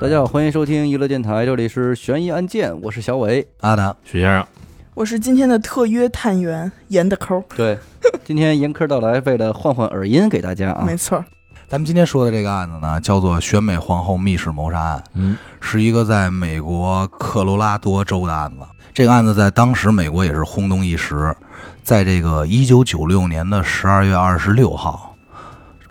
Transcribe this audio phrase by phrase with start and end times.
[0.00, 3.46] 大家好，欢迎收听娱乐电台，这里是悬疑案件，我是小伟。
[3.60, 4.46] 阿达，许先生，
[4.94, 7.78] 我是今天的特约探员严的抠， 对，
[8.24, 10.84] 今天严科到来，为了换换耳音给大家啊。
[10.86, 11.22] 没错，
[11.68, 18.66] 咱们今天说的这个案子呢，叫做选美皇后密室谋杀案，嗯，是一个在美国科罗拉多州的案子。
[18.94, 21.36] 这个案子在当时美国也是轰动一时，
[21.82, 25.14] 在这个一九九六年的十二月二十六号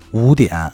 [0.10, 0.74] 五点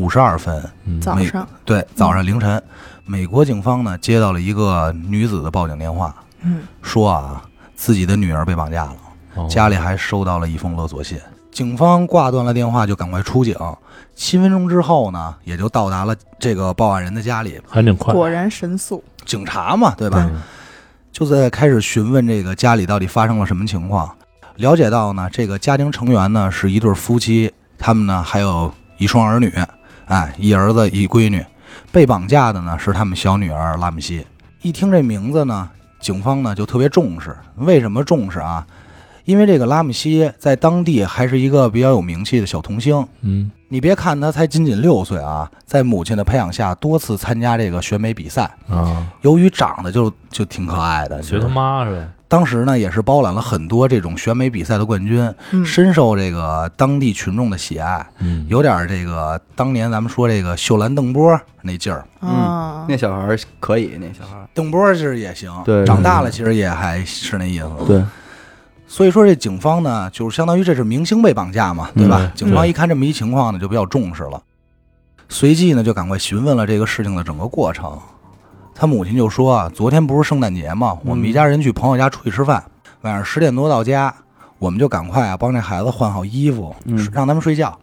[0.00, 2.62] 五十二分，嗯早上，对，早上凌晨，
[3.04, 7.42] 美国警方呢接到了一个女子的报警电话，嗯，说啊
[7.76, 8.96] 自己的女儿被绑架了。
[9.34, 11.18] 哦家里还收到了一封勒索信。
[11.52, 13.54] 警方挂断了电话，就赶快出警。
[14.14, 17.60] 七分钟之后呢，也就到达了这个报案人的家里。
[17.68, 20.26] 还挺快，果然神速，警察嘛，对吧？
[20.30, 20.40] 嗯
[21.12, 24.08] 就在开始询问这个家里到底发生了什么情况。
[24.56, 29.52] 了解到呢，这个家庭成员呢是一对夫妻，他们呢还有一双儿女，
[30.10, 31.44] 哎，一儿子一闺女。
[31.92, 34.26] 被绑架的呢是他们小女儿拉姆西。
[34.60, 37.36] 一听这名字呢，警方呢就特别重视。
[37.54, 38.66] 为什么重视啊？
[39.24, 43.06] 因为这个拉姆西在当地还是一个比较有名气的小童星。
[43.20, 48.50] 嗯，你别看他才仅仅六岁啊，在母亲的培养下，多次参加这个选美比赛。
[48.68, 62.04] 啊，由于长得就就挺可爱的，学他妈是呗，当时呢也是包揽了很多这种选美比赛的冠军，嗯，深受这个当地群众的喜爱，嗯，有点这个当年咱们说这个秀兰邓波那劲儿。
[62.18, 67.70] 啊，那小孩儿可以，那小孩儿邓波其实也行，对长大了其实也还是那意思。
[67.86, 68.02] 对，
[68.90, 72.18] 所以说这警方呢，就是相当于这是明星被绑架嘛，对吧？
[72.20, 74.42] 嗯警方一看这么一情况呢，就比较重视了，
[75.28, 77.96] 随即呢就赶快询问了这个事情的整个过程。
[78.74, 82.64] 他母亲就说啊，昨天不是圣诞节嘛，我们一家人去朋友家出去吃饭，
[83.02, 84.12] 晚上十点多到家，
[84.58, 87.78] 我们就赶快啊帮这孩子换好衣服，嗯让他们睡觉。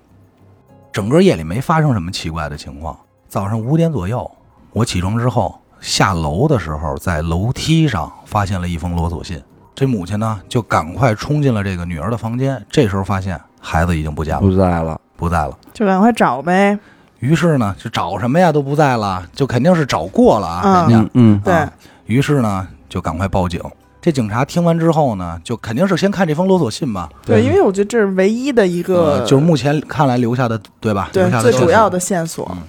[0.91, 2.97] 整个夜里没发生什么奇怪的情况。
[3.29, 4.29] 早上五点左右，
[4.73, 9.41] 我起床之后下楼的时候，在楼梯上发现了一封勒索信。
[9.77, 12.59] 这母亲呢，就赶快冲进了这个女儿的房间。
[12.67, 14.99] 这时候发现孩子已经不见了，不在了。
[15.15, 15.55] 不在了。
[15.71, 16.75] 就赶快找呗，
[17.19, 20.97] 于是呢，就找什么呀都不在了，就肯定是找过了啊，嗯人家。
[20.97, 21.71] 嗯嗯，对啊
[22.07, 23.61] 于是呢，就赶快报警。
[24.01, 31.09] 这警察听完之后呢，就肯定是先看这封勒索信吧，对，因为我觉得这是唯一的一个，呃，就是目前看来留下的，对吧？
[31.13, 32.63] 对留下的最主要的线索，嗯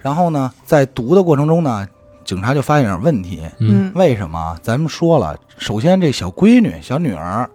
[0.00, 1.86] 然后呢，在读的过程中呢，
[2.26, 3.40] 警察就发现点问题。
[3.58, 4.54] 嗯，嗯，为什么？
[4.60, 7.48] 咱们说了，首先这小闺女、小女儿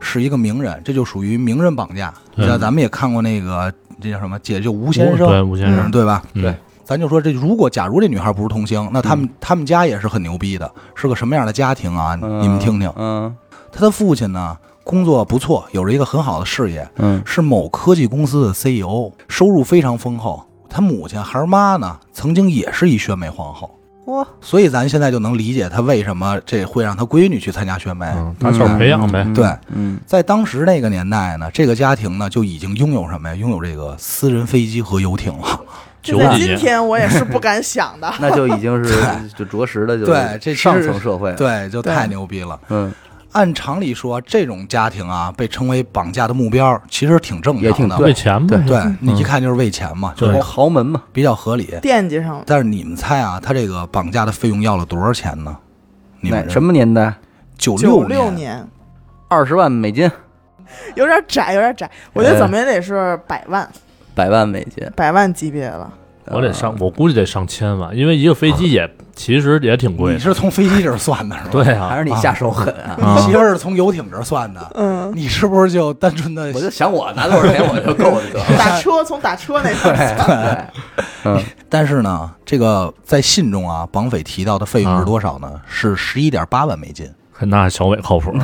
[0.00, 2.12] 是一个名人，这就属于名人绑架。
[2.36, 4.38] 对像咱们也看过那个，这叫什么？
[4.40, 6.22] 解救吴先生，对，吴先嗯生，对吧？
[6.34, 12.18] 嗯对咱就说这，如果假如这女孩不是童星，那他们、他们家也是很牛逼的，是个什么样的家庭啊？
[12.22, 13.34] 嗯你们听听，嗯
[13.70, 20.42] 他的父亲呢，工作不错，有着一个很好的事业，嗯是某科技公司的 CEO，收入非常丰厚。
[20.70, 23.77] 他母亲孩儿妈呢，曾经也是一选美皇后，
[24.08, 28.06] 哇，所以咱现在就能理解他为什么这会让他闺女去参加选美。
[28.16, 33.34] 嗯，打小培养呗，对，嗯在当时那个年代呢，这个家庭呢就已经拥有什么呀？
[33.34, 35.60] 拥有这个私人飞机和游艇了。
[36.00, 38.94] 就在九几年，今天我也是不敢想的， 那就已经是
[39.36, 41.32] 就着实的就对这上层社会。
[41.34, 42.58] 对，就太牛逼了。
[42.68, 42.90] 嗯，
[43.38, 47.68] 按常理说，这种家庭啊，被称为绑架的目标，其实挺正常的。
[47.68, 51.72] 也挺为钱嘛，对对你一看就是为钱嘛，就是豪门嘛，比较合理。
[51.80, 55.56] 惦记上了，但是你们猜啊，他这个绑架的费用要了多少钱呢？
[56.20, 57.14] 你们什么年代？
[57.56, 58.66] 九九六六年。
[59.28, 60.10] 二十万美金，
[60.96, 63.70] 有点窄，有点窄，我觉得怎么也得是百万，
[64.14, 64.84] 百万美金。
[64.96, 65.92] 百万级别了，
[66.26, 71.50] 我得上，我估计得上千万，因为一个飞机也其实也挺贵的，你是从飞机这儿算的是吧？
[71.50, 72.94] 对啊还是，你下手狠啊！
[72.96, 78.22] 你啊媳妇儿是从游艇这儿算的，嗯，你是不是就单纯的我就想我拿多少钱我就够了。
[78.56, 80.72] 打车从打车那块儿算，
[81.24, 85.50] 嗯 但是呢，这个在信中啊，绑匪提到的费用是多少呢？
[85.66, 87.10] 是十一点八万美金。
[87.40, 88.34] 那小伟靠谱，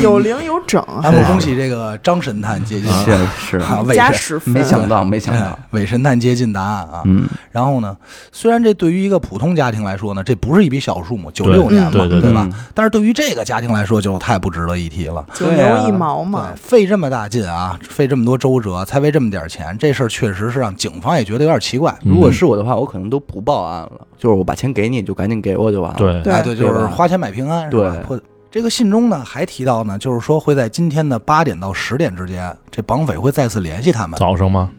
[0.00, 7.02] 有零有整，咱们恭喜这个张神探接近是是，啊，伪神加十分，没想到没想到哎，伪神探接近答案啊。
[7.04, 7.26] 嗯。
[7.50, 7.96] 然后呢，
[8.32, 12.32] 虽然这对于一个普通家庭来说呢，这不是一笔小数目，九六年嘛，对对对。
[12.32, 12.48] 吧？
[12.50, 12.54] 嗯？
[12.74, 15.24] 但是对于这个家庭来说，就太不值得一提了。
[15.34, 21.94] 九牛一毛嘛，，费这么大劲啊，费这么多周折，才为这么点钱，这事儿确实是让警方也觉得有点奇怪。
[22.04, 25.98] 如果是我的话，我可能都不报案了，就是我把钱给你，就赶紧给我就完了。
[25.98, 26.32] 对，对。
[26.32, 27.90] 哎，对，就是花钱买平安，是吧？
[27.90, 28.02] 对。
[28.04, 28.20] 或
[28.54, 34.16] 这个信中呢还提到呢，就是说会在今天的八点到十点之间，这绑匪会再次联系他们。
[34.16, 34.70] 早上吗？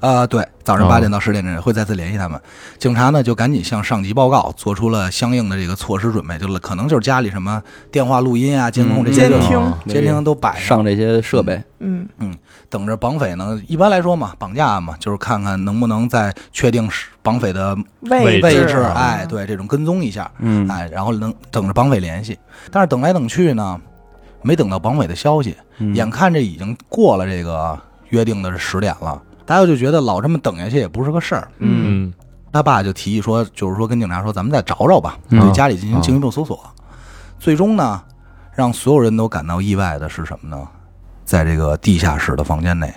[0.00, 0.88] 呃，对，早上哦。
[0.88, 2.40] 八点到十点这会再次联系他们。
[2.78, 9.74] 警察呢就赶紧向上级报告，做出了相应的这个措施准备，就是可能就是家里什么电话录音啊、监控这些监听。
[9.86, 12.34] 就监听都摆上，上这些设备，嗯嗯。
[12.70, 13.58] 等着绑匪呢。
[13.66, 22.38] 一般来说嘛，绑架案嘛，就是看看能不能再确定是绑匪的位位置，啊哎，对，这种跟踪一下，嗯，哎，然后能等着绑匪联系。
[22.70, 23.80] 但是等来等去呢，
[24.42, 25.94] 没等到绑匪的消息，嗯。
[25.94, 27.78] 眼看这已经过了这个
[28.10, 31.48] 约定的十点了，大家就觉得老这么等下去也不是个事儿。
[31.56, 32.14] 嗯嗯
[32.52, 36.60] 他爸就提议说，就是说跟警察说，咱们再找找吧，嗯对家里进行进一步搜索。
[37.38, 38.02] 最终呢，
[38.54, 40.68] 让所有人都感到意外的是什么呢？
[41.24, 42.92] 在这个地下室的房间内，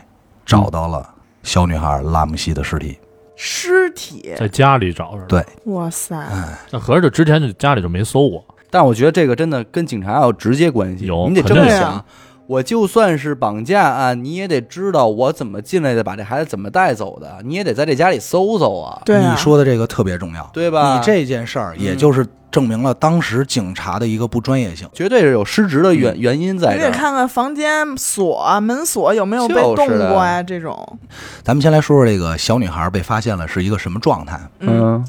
[0.46, 1.10] 找到了
[1.42, 3.00] 小女孩拉姆西的尸体。
[3.38, 5.28] 尸体，在家里找着的。
[5.28, 8.44] 对，哇塞，哎，那合着就之前就家里就没搜过。
[8.70, 12.04] 但我觉得这个真的跟警察有直接关系，有你得这么想。
[12.48, 20.98] 我就算是绑架案，你也得知道我怎么进来的，把这孩子怎么带走的，你也得在这家里搜搜啊，对啊你，说的这个特别重要，对吧？
[20.98, 24.90] 你这件事儿，也嗯就是证明了当时警察的一个不专业性。
[24.92, 26.74] 绝对是有失职的原原因在这。
[26.74, 30.44] 你得看看房间锁、门锁有没有被动过呀？
[30.44, 31.00] 这种，
[31.44, 34.38] 咱们先来说说这个小女孩被发现了是一个什么状态。
[34.60, 35.06] 嗯，嗯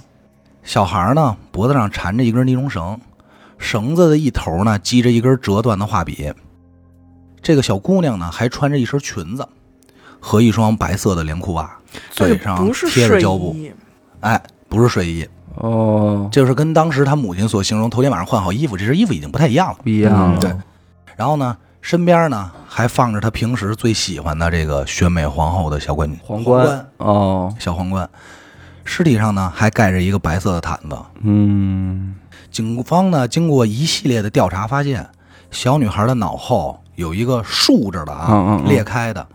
[0.62, 3.00] 小孩呢，脖子上缠着一根尼龙绳，
[3.58, 6.32] 绳子的一头呢系着一根折断的画笔。
[7.42, 9.46] 这个小姑娘呢，还穿着一身裙子
[10.20, 11.70] 和一双白色的连裤袜，
[12.12, 13.56] 这嘴上贴着胶布。
[14.20, 19.78] 哎，不是睡衣，哦，就是跟当时她母亲所形容头天晚上换好衣服这身衣服已经不太一样了。
[19.82, 20.54] 不一样嗯，对
[21.16, 28.08] 然后呢，身边呢还放着她平时最喜欢的这个选美皇后的小冠皇，冠哦，小皇冠。
[28.84, 30.96] 尸体上呢还盖着一个白色的毯子。
[31.22, 32.14] 嗯
[32.50, 35.08] 警方呢经过一系列的调查，发现
[35.50, 38.68] 小女孩的脑后有一个竖着的啊，嗯嗯嗯。
[38.68, 39.26] 裂开的，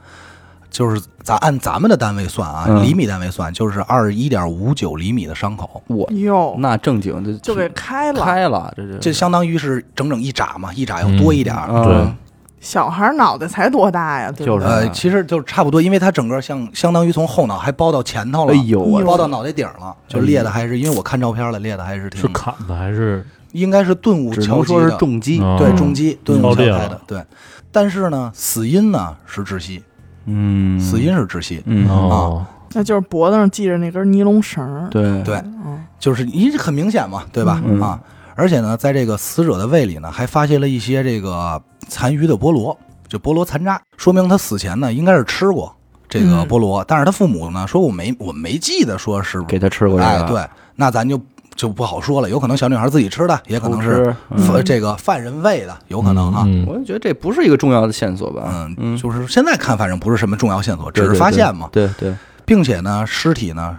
[0.69, 2.83] 就是咱按咱们的单位算啊，嗯。
[2.83, 8.24] 厘米单位算，就是二十一点五九厘米的伤口，我哟，那正经的就给开了。
[8.24, 9.13] 开了，这就这。
[9.13, 11.68] 相当于是整整一拃嘛，一拃要多一点儿。
[11.69, 12.13] 嗯对。
[12.59, 14.31] 小孩脑袋才多大呀？
[14.36, 14.65] 对不对就是。
[14.65, 23.24] 呃，其实就差不多，因为它整个像相当于从后脑还包到前头了，哎呦我包到脑袋顶了，就裂的还是因为我看照片了，裂的还是挺是砍的还是
[23.59, 27.24] 应该是钝物只能说是敲击的，重击，嗯对重击钝物敲裂了敲开的，对。
[27.71, 29.83] 但是呢，死因呢是窒息，
[30.25, 31.88] 嗯，死因是窒息，嗯。
[31.89, 34.88] 哦，那就是脖子上系着那根尼龙绳儿。
[34.89, 35.21] 对。
[35.24, 37.62] 对，嗯，就是你很明显嘛，对吧？
[37.65, 37.81] 嗯。
[37.81, 38.00] 啊，
[38.36, 42.77] 而且呢，在这个死者的胃里呢，还发现了一些这个残余的菠萝，
[43.07, 45.75] 就菠萝残渣，说明他死前呢应该是吃过
[46.10, 46.48] 这个嗯。
[46.48, 51.19] 菠萝，但是他父母呢说我没我没记得说是给他吃过这哎，个，对，那咱就
[51.57, 54.15] 就不好说了，有可能小女孩自己吃的，也可能是
[54.63, 56.44] 这个犯人喂的，有可能哈。
[56.45, 58.44] 嗯我就觉得这不是一个重要的线索吧？
[58.48, 62.15] 嗯，嗯，就是现在看，反正不是什么重要线索，只是发现嘛，对对，
[62.45, 63.75] 并且呢，尸体呢，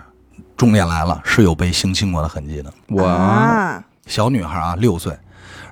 [0.57, 2.73] 重点来了，是有被性侵过的痕迹的。
[2.89, 5.17] 我啊，小女孩啊，六岁，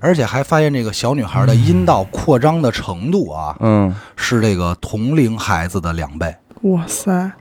[0.01, 6.33] 而且还发现这个小女孩的阴道扩张的程度啊，嗯是这个同龄孩子的两倍
[6.63, 7.33] 哇塞，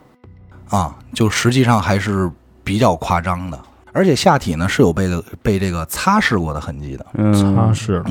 [0.70, 2.32] 啊，就实际上还是
[2.64, 3.60] 比较夸张的。
[3.96, 5.10] 而且下体呢是有被
[5.42, 8.06] 被这个擦拭过的痕迹的，嗯，擦拭了，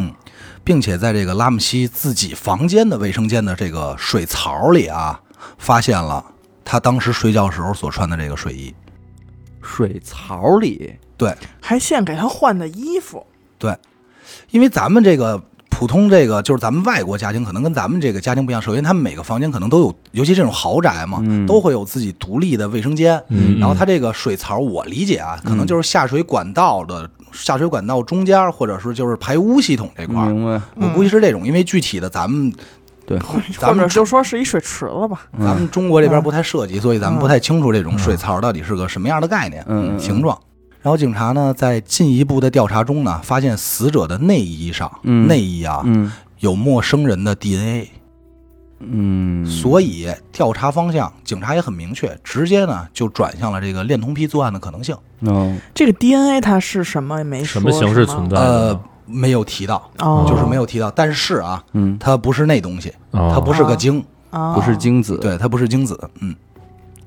[0.65, 5.21] 并且在这个拉姆西自己房间的卫生间的这个水槽里啊，
[5.59, 6.25] 发现了
[6.65, 8.75] 他当时睡觉时候所穿的这个睡衣。
[9.61, 11.37] 水槽里，对。
[11.61, 13.27] 还现给他换的衣服，
[13.59, 13.77] 对，
[14.51, 15.43] 因为咱们这个
[15.75, 23.21] 普通这个就是咱们外国家庭可能跟咱们这个家庭不一样，首先他们每个房间可能都有，尤其这种豪宅嘛，嗯都会有自己独立的卫生间。
[23.29, 30.27] 嗯，然后它这个水槽，我理解啊，可能就是下水管道的、下水管道中间，或者是就是排污系统这块儿。
[30.29, 30.61] 明白？
[30.77, 32.53] 我估计是这种，因为具体的咱们
[33.05, 33.19] 对，
[33.59, 35.27] 咱们就说是一水池子吧。
[35.39, 40.39] 咱们中国这边不太涉及，所以咱们不太清楚这种水槽到底是个什么样的概念、嗯嗯嗯形状。
[40.85, 45.27] 然后警察呢，在进一步的调查中呢，发现死者的内衣上，嗯。
[45.27, 46.13] 内衣啊，嗯。
[46.41, 47.89] 有陌生人的 DNA，、
[48.81, 54.95] 嗯，所以调查方向警察也很明确，直接呢就转向了这个恋童癖作案的可能性。
[55.21, 57.25] 哦，这个 DNA 它是什么？
[57.25, 60.91] 没说什么形式存在呃？，没有提到，哦，就是没有提到。
[60.91, 63.31] 但是啊，嗯，它不是那东西，哦。
[63.35, 64.53] 它不是个精，哦。
[64.55, 66.37] 不是精子，对，它不是精子，嗯。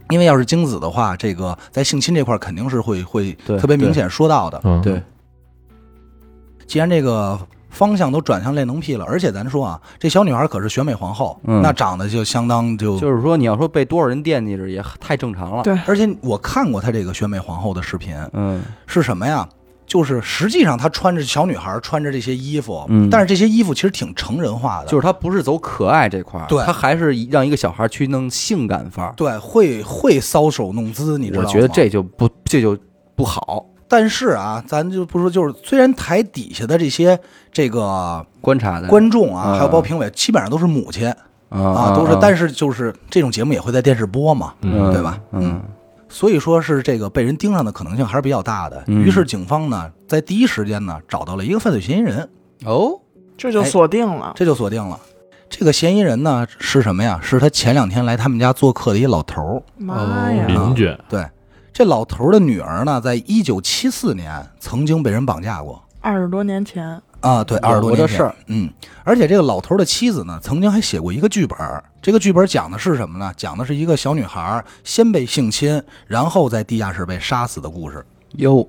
[0.09, 4.61] 因为要是精子的话，这个在性侵这块肯定是会会对特别明显说到的。
[4.63, 5.01] 嗯，对，
[6.65, 19.47] 既然这个方向都转向恋童癖了，而且咱说啊，这小女孩可是选美皇后，嗯那长得就相当就就是说你要说被多少人惦记着也太正常了，对而且我看过她这个选美皇后的视频，嗯是什么呀？
[19.87, 23.09] 就是实际上她穿着小女孩穿着这些衣服，嗯。
[23.09, 26.63] 但是这些衣服其实挺成人化的，就是她不是走可爱这块儿，对。
[26.65, 29.13] 他还是让一个小孩去弄性感范儿。
[29.15, 31.47] 对会会搔首弄姿，你知道吗？
[31.47, 32.77] 我觉得这就不这就
[33.15, 33.65] 不好。
[33.87, 37.17] 但是啊，咱就不说，就是虽然台底下的这些
[37.53, 39.57] 这个观察的观众啊，嗯。
[39.57, 41.07] 还有包括评委，基本上都是母亲
[41.47, 44.91] 啊啊，都是，但是就是这种节目也会在电视播嘛，嗯。
[44.91, 45.17] 对吧？
[45.31, 45.61] 嗯
[46.09, 48.83] 所以说是这个被人盯上的可能性还是比较大的。
[48.87, 52.29] 嗯于是警方呢，在第一时间呢找到了一个犯罪嫌疑人，
[52.65, 52.99] 哦，
[53.37, 54.33] 这就锁定了。
[54.35, 54.99] 这就锁定了。
[55.49, 57.19] 这个嫌疑人呢是什么呀？
[57.21, 59.63] 是他前两天来他们家做客的一老头儿。
[59.77, 60.45] 妈呀！
[60.47, 61.25] 邻居，对，
[61.71, 65.81] 这老头儿的女儿呢，在一九七四年曾经被人绑架过。
[66.01, 68.69] 二十多年前，啊，对，有二十多年前过这事儿，嗯，
[69.03, 71.57] 而且这个老头儿的妻子呢，曾经还写过一个剧本。
[72.01, 73.33] 这个剧本讲的是什么呢？
[73.35, 78.67] 讲的是一个小女孩先被性侵，然后在地下室被杀死的故事，哟，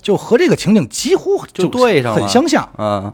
[0.00, 2.62] 就和这个情景几乎就对上了很相像。
[2.76, 3.12] 啊，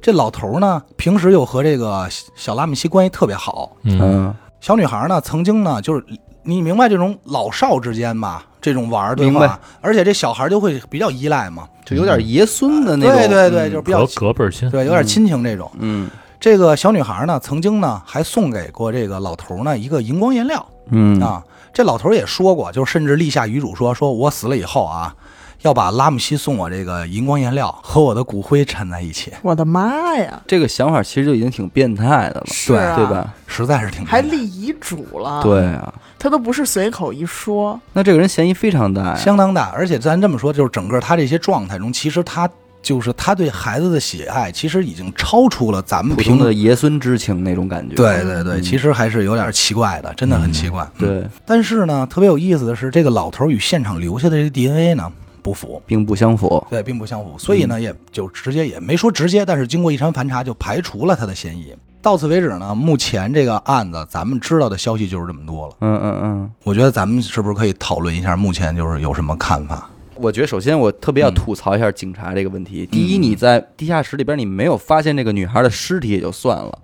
[0.00, 3.76] 这老头儿呢，平时又和这个小拉米西关系特别好。
[3.82, 6.02] 嗯，嗯，小女孩呢，曾经呢，就是
[6.44, 9.48] 你明白这种老少之间吧，这种玩儿对明白。
[9.48, 11.68] 话，而且这小孩儿就会比较依赖嘛。
[11.84, 13.70] 就有点爷孙的那种，对对对，嗯。
[13.70, 15.70] 就是比较隔隔辈儿亲，对，有点亲情这种。
[15.78, 16.10] 嗯。
[16.38, 20.64] 这个小女孩呢，曾经呢还送给过这个老头呢一个荧光颜料。
[20.90, 21.20] 嗯。
[21.20, 21.42] 啊。
[21.72, 25.14] 这老头也说过，就甚至立下遗嘱说，说我死了以后啊，
[25.62, 30.40] 要把拉姆西送我这个荧光颜料和我的骨灰掺在一起，我的妈呀！
[30.46, 32.96] 这个想法其实就已经挺变态的了，是啊。
[32.96, 33.34] 对吧？
[33.46, 34.38] 实在是挺还变态。
[34.38, 39.70] 立遗嘱了，，对啊，他都不是随口一说，那这个人嫌疑非常大，相当大。
[39.74, 42.48] 而且咱这么说，就是整个他这些状态中，其实他
[42.80, 47.94] 就是他对孩子的喜爱，其实已经超出了咱们普平通的爷孙之情那种感觉。
[47.94, 48.62] 对对对，嗯。
[48.62, 50.88] 其实还是有点奇怪的，真的很奇怪。
[50.98, 51.06] 嗯。
[51.06, 55.10] 对，但是呢，特别有意思的是，这个老头与现场留下的这个 DNA 呢
[55.42, 55.82] 不符。
[55.86, 56.64] 并不相符。
[56.70, 61.74] 对，并不相符，所以呢，也就直接也没说直接，但是经过一番盘查，就排除了他的嫌疑。
[62.02, 65.74] 到此为止呢，目前这个案子咱们知道的消息就是这么多了。
[65.80, 69.90] 嗯嗯嗯，我觉得咱们是不是可以讨论一下目前就是有什么看法？
[70.16, 72.86] 我觉得首先我特别要嗯吐槽一下警察这个问题。
[72.86, 76.78] 第一，你在地下室里边你没有发现这个女孩的尸体也就算了，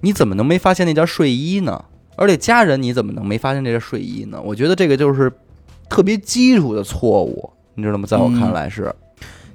[0.00, 1.84] 你怎么能没发现那件睡衣呢？
[2.16, 4.40] 而且家人你怎么能没发现这件睡衣呢？
[4.42, 5.32] 我觉得这个就是
[5.88, 8.04] 特别基础的错误，你知道吗？
[8.06, 8.92] 在我看来是，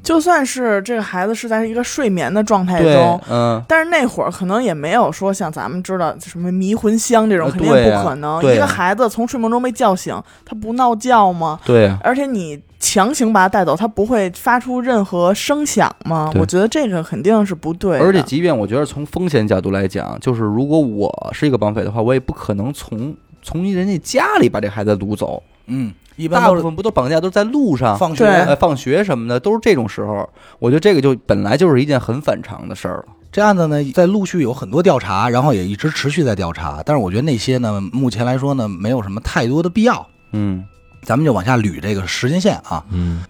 [0.02, 8.42] 就算是这个孩子是在一个睡眠的状态中，，嗯，但是那会儿可能也没有说像咱们知道什么迷魂香这种，呃肯定不可能。
[8.44, 11.60] 一个孩子从睡梦中被叫醒，他不闹觉吗？
[11.66, 16.32] 对啊，而且你强行把他带走，他不会发出任何声响吗？
[16.36, 18.00] 我觉得这个肯定是不对。
[18.00, 25.42] 而且即便我觉得从风险角度来讲，就是如果我是一个绑匪的话，我也不可能从从人家家里把这孩子掳走。
[25.68, 30.30] 嗯，一般大部分不都绑架都是在路上，放学放学什么的都是这种时候。
[30.60, 33.06] 我觉得这个就本来就是一件很反常的事儿了。
[33.32, 36.82] 这案子呢，在陆续有很多调查，然后也一直持续在调查。
[36.86, 40.08] 但是我觉得那些呢，目前来说呢，没有什么太多的必要。
[40.32, 40.66] 嗯
[41.04, 42.84] 咱们就往下捋这个时间线啊。
[42.90, 43.24] 嗯，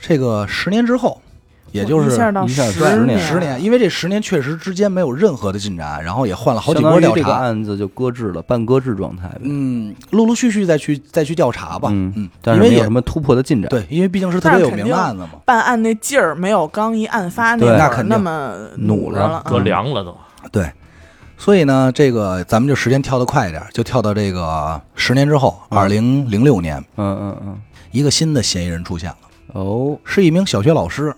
[0.00, 1.20] 这个十年之后，
[1.72, 7.32] 也就是一下到十十年十年，因为这十年确实之间没有任何的进展，然后也换了好几波调查。
[7.32, 9.30] 案子就搁置了，半搁置状态。
[9.40, 11.88] 嗯，陆陆续续再去再去调查吧。
[11.92, 13.68] 嗯嗯，但因为也是没有什么突破的进展。
[13.68, 15.30] 对，因为毕竟是特别有名的案子嘛。
[15.44, 20.16] 办案那劲儿没有刚一案发那那肯定那么努了，搁嗯凉了都。
[20.50, 20.70] 对，
[21.36, 27.58] 所以呢，这个咱们就时间跳得快一点，就跳到这个十年之后，嗯二零零六年，嗯嗯嗯。
[27.90, 29.16] 一个新的嫌疑人出现了，
[29.54, 31.14] 哦，是一名小学老师。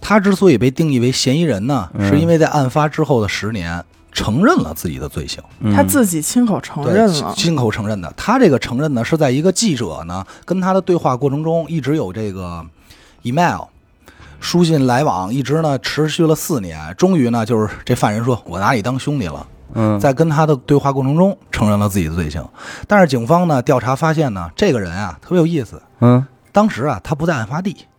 [0.00, 5.42] 他之所以被定义为嫌疑人呢，嗯是因为在案发之后的十年，承认了自己的罪行。
[5.60, 8.12] 嗯他自己亲口承认了，亲口承认的。
[8.16, 12.64] 他这个承认呢，是在一个记者呢跟他的对话过程中，一直有这个
[13.22, 13.62] email
[14.40, 16.94] 书信来往，一直呢持续了四年。
[16.96, 22.42] 终于呢，就是这犯人说：“我拿你当兄弟了。”嗯在跟他的对话过程中，承认了自己的罪行。
[22.86, 25.82] 但是警方呢调查发现呢，这个人啊特别有意思。
[26.00, 27.97] 嗯，当时啊，他不在案发地，那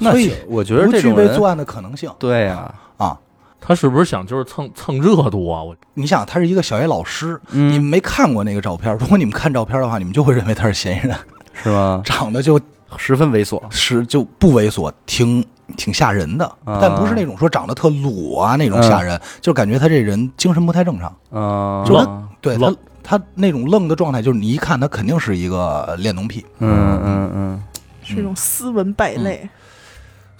[0.00, 3.18] 所以我觉得不具这种人备作案的可能性对呀，啊。
[3.66, 5.62] 他是不是想就是蹭蹭热度啊？
[5.62, 8.94] 我你想，他是一个小学老师，你们嗯，没看过那个照片。
[9.00, 11.16] 如果你们看照片的话，你们就会认为他是嫌疑人，
[11.62, 12.02] 是吗？
[12.04, 12.60] 长得就
[12.98, 13.58] 十分猥琐。
[13.70, 15.42] 是就不猥琐，挺
[15.78, 21.16] 挺吓人的，啊但不是那种说长得特裸啊那种吓人，就感觉他这人精神不太正常。
[21.30, 26.44] 嗯，就他对他他那种愣的状态，就是你一看他肯定是一个恋童癖。
[26.58, 27.62] 嗯嗯嗯，
[28.02, 29.48] 是一种斯文败类、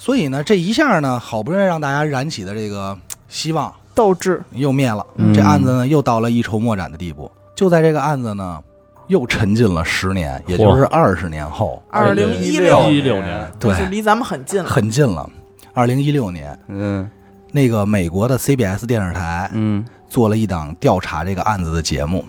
[0.04, 2.94] 所以呢，这一下呢，好不容易让大家燃起的这个
[3.26, 4.42] 希望斗志。
[4.52, 7.30] 又灭了，嗯这案子呢又到了一筹莫展的地步。
[7.54, 8.61] 就在这个案子呢
[9.06, 14.68] 又沉浸了十年，也就是二十年后，二零一16年，年对就离咱们很近了。
[14.68, 15.26] 很近了。
[15.73, 17.11] 二零一六年，嗯
[17.50, 22.23] 那个美国的 CBS 电视台嗯做了一档调查这个案子的节目，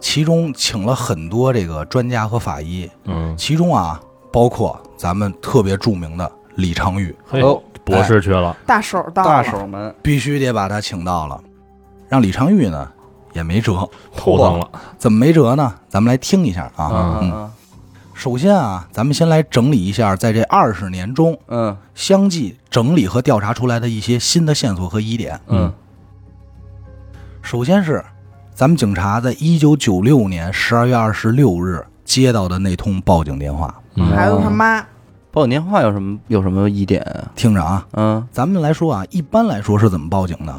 [0.00, 4.00] 其中请了很多这个专家和法医，嗯，其中啊
[4.32, 9.28] 包括咱们特别著名的李昌钰，嘿，哦博士去了，大手到了。
[9.28, 11.38] 大手们必须得把他请到了，
[12.08, 12.90] 让李昌钰呢
[13.32, 13.88] 也没辙。
[14.16, 15.74] 头疼 了，怎么没辙呢？
[15.88, 16.88] 咱们来听一下啊。
[16.90, 17.50] 嗯嗯，嗯。
[18.14, 21.76] 首先啊，咱们先来整理一下，在这二十年中嗯。
[21.94, 25.38] 相继整理和调查出来的一些新的线索和疑点。
[25.48, 25.72] 嗯。
[27.42, 28.02] 首先是
[28.54, 33.74] 咱们警察在一九九六年十二月二十六日接到的那通报警电话。
[33.96, 34.06] 嗯。
[34.14, 34.86] 孩子他妈，
[35.34, 37.26] 报警电话有什么有什么疑点啊？
[37.34, 40.54] 听着啊，嗯，咱们来说啊，一般来说是怎么报警的？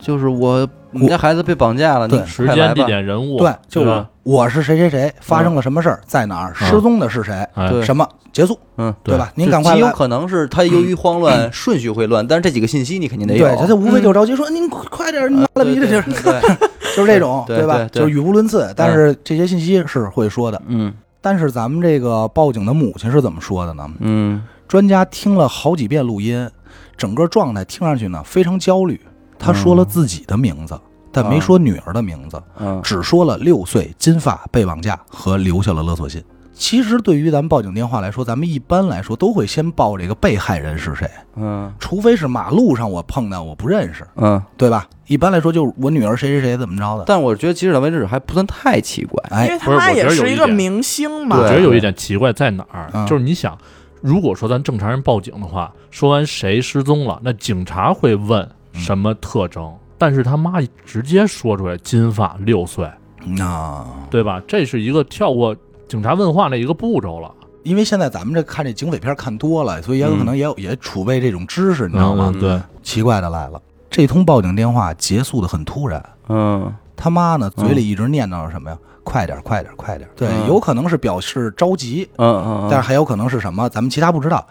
[0.00, 4.08] 就是我我们家孩子被绑架了，你对时间、地点、人物，对，就是吧？
[4.24, 7.46] 我是谁谁谁，发生了什么事儿，在哪儿，失踪的是谁，
[7.84, 9.30] 什么结束，嗯，对吧？
[9.36, 9.76] 您赶快来。
[9.76, 13.46] 极有可能是他由于慌乱，顺序会乱，但是这几个信息你肯定得有。
[13.46, 20.60] 对，他就无非就着急说：“您快快点儿，你妈了逼的， 就是这种，对对对就是语无伦次，但是这些信息是会说的。
[20.66, 23.90] 嗯但是咱们这个报警的母亲是怎么说的呢？
[24.00, 26.48] 嗯专家听了好几遍录音，
[26.96, 29.00] 整个状态听上去呢非常焦虑。
[29.38, 36.22] 他说了自己的名字，但没说女儿的名字，嗯只说了六岁金发被绑架和留下了勒索信。
[36.60, 41.72] 其实对于咱们报警电话来说，咱们一般来说都会先报这个被害人是谁，嗯。
[41.80, 44.86] 除非是马路上我碰到我不认识，嗯，对吧？
[45.06, 47.04] 一般来说就是我女儿谁谁谁怎么着的。
[47.06, 49.24] 但我觉得截止到为止还不算太奇怪。
[49.30, 51.38] 哎因为他妈也是一个明星嘛。
[51.38, 53.06] 我，觉得有一点奇怪在哪儿，嗯。
[53.06, 53.56] 就是你想，
[54.02, 62.86] 如果说咱正常人报警的话，说完谁失踪了，那警察会问什么特征，但是他妈直接说出来金发六岁，
[63.24, 64.42] 那、对吧？
[64.46, 65.56] 这是一个跳过
[65.90, 67.28] 警察问话那一个步骤了，
[67.64, 72.30] 因为现在咱们这看这警匪片看多了，所以也有可能也有、也储备这种知识，你知道吗？
[72.32, 78.78] 嗯对，奇怪的来了，这通报警电话结束的很突然，嗯他妈呢嘴里一直念叨着什么呀？
[79.02, 80.08] 快点，快点，快点！
[80.14, 83.68] 对，嗯有可能是表示着急，嗯嗯，但是还有可能是什么？
[83.68, 84.46] 咱们其他不知道。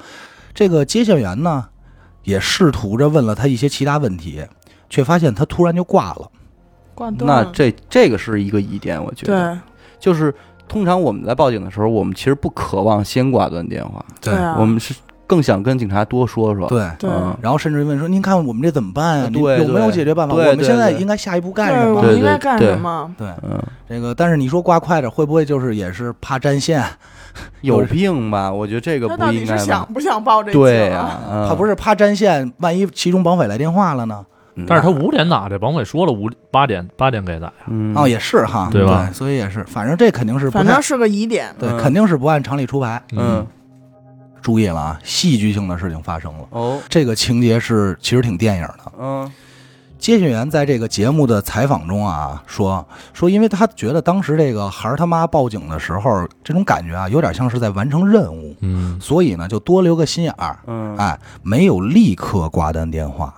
[0.53, 1.63] 这个接线员呢，
[2.23, 4.43] 也试图着问了他一些其他问题，
[4.89, 6.29] 却发现他突然就挂了。
[6.95, 9.59] 挂断了那这这个是一个疑点，我觉得，对
[9.99, 10.33] 就是
[10.69, 14.93] 通常我们在报警的时候，我们其实不渴望先挂断电话，对啊，我们是
[15.27, 16.67] 更想跟警察多说说。
[16.69, 19.29] 对，对嗯然后甚至问说：“您看我们这怎么办呀？
[19.29, 20.35] 您对有没有解决办法？
[20.35, 23.11] 对我们现在应该下一步干什对，我么？”对们应该干对什么？
[23.17, 26.83] 对，嗯，这个，但是你说挂快点，会不会就是也是怕占线？
[27.61, 28.51] 有病吧？
[28.51, 29.93] 我觉得这个他到底不应该吧是想？
[29.93, 34.25] 不想报这对呀、呀，怕不是怕占线，万一其中绑匪来电话了呢？
[34.59, 37.95] 嗯，但是他五点打的，王伟说了五八点八点给打呀，嗯。
[37.95, 39.09] 哦，也是哈，对吧？
[39.13, 41.53] 所以也是，反正这肯定是反正是个疑点。
[41.57, 41.77] 对，嗯。
[41.77, 43.01] 肯定是不按常理出牌。
[43.13, 43.45] 嗯。
[44.41, 46.45] 注意了啊，戏剧性的事情发生了。
[46.51, 46.79] 哦。
[46.89, 48.91] 这个情节是其实挺电影的。
[48.99, 49.31] 嗯。
[49.97, 63.33] 接线员在这个节目的采访中啊，说说，因为他觉得当时这个孩儿他妈报警的时候，这种感觉啊，有点像是在完成任务，嗯，所以呢，就多留个心眼儿，嗯，哎，没有立刻挂断电话。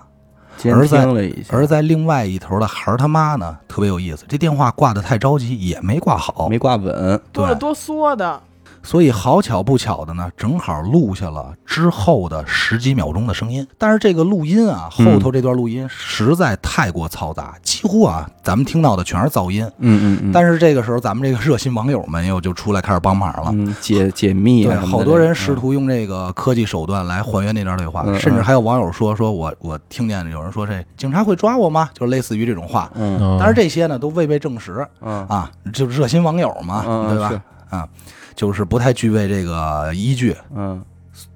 [0.56, 8.40] 监而在听了一下，而在另外一头的孩儿他妈呢，特别有意思，这电话挂的太着急，也没挂好，没挂稳，对哆了哆嗦的，
[8.82, 13.66] 所以好巧不巧的呢，正好录下了之后的十几秒钟的声音。
[13.78, 19.64] 但是这个录音啊，嗯后头这段录音实在太过嘈杂，几乎啊，咱们听到的全是噪音。
[19.78, 23.50] 嗯嗯嗯，但是这个时候，咱们这个热心网友们又就出来开始帮忙了。
[23.52, 32.90] 嗯解解密对，啊好多人试嗯图用这个科技手段来还原那段对话，嗯甚至还有网友说：“说我我听见有人说这警察会抓我吗？”就类似于这种话。
[32.94, 37.40] 嗯但是这些呢都未被证实嗯啊，就是热心网友嘛，嗯对吧是？
[37.76, 37.88] 啊，
[38.34, 40.36] 就是不太具备这个依据。
[40.54, 40.82] 嗯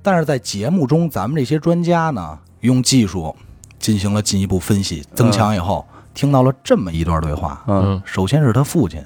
[0.03, 3.35] 但是在节目中，咱们这些专家呢，用技术
[3.79, 7.63] 进行了进一步分析、增强以后，听到了这么一段对话。
[7.67, 9.05] 嗯嗯首先是他父亲，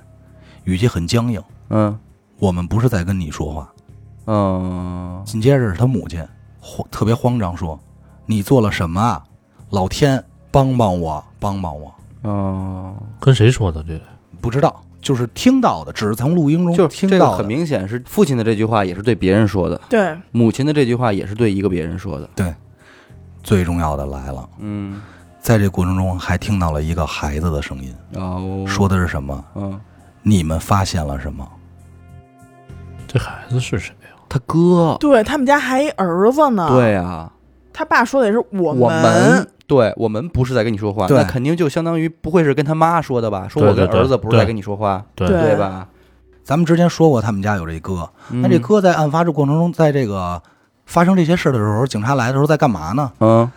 [0.64, 1.98] 语气很僵硬，嗯
[2.38, 3.72] 我们不是在跟你说话。
[4.26, 6.24] 嗯紧接着是他母亲，
[6.60, 7.78] 慌特别慌张说
[8.26, 9.24] ：“你做了什么啊？
[9.70, 14.04] 老天帮帮我，帮帮我！”嗯，跟谁说的这个？
[14.40, 17.38] 不知道，就是听到的，只是从录音中就这个听到的。
[17.38, 22.54] 很明显是父亲的这句话也是对别人说的，对，母亲的这句话也是对一个别人说的，对
[23.42, 25.00] 最重要的来了，嗯。
[25.42, 29.42] 在这过程中还听到了一个孩子的声音，哦，说的是什么？
[29.54, 29.80] 嗯，
[30.22, 31.48] 你们发现了什么？
[33.08, 34.10] 这孩子是谁呀？
[34.28, 37.32] 他哥，对他们家还一儿子呢。，对啊，
[37.72, 43.46] 他爸说的也是我我们对我们不是在跟你说话，对那肯定就相当于不会是跟他妈说的吧？
[43.48, 45.86] 说我跟儿子不是在跟你说话，对对对吧？
[46.42, 50.42] 咱们之前说过，他们家有这哥，那嗯这哥在案发这过程中，在这个
[50.86, 53.12] 发生这些事的时候，警察来的时候在干嘛呢？
[53.20, 53.48] 嗯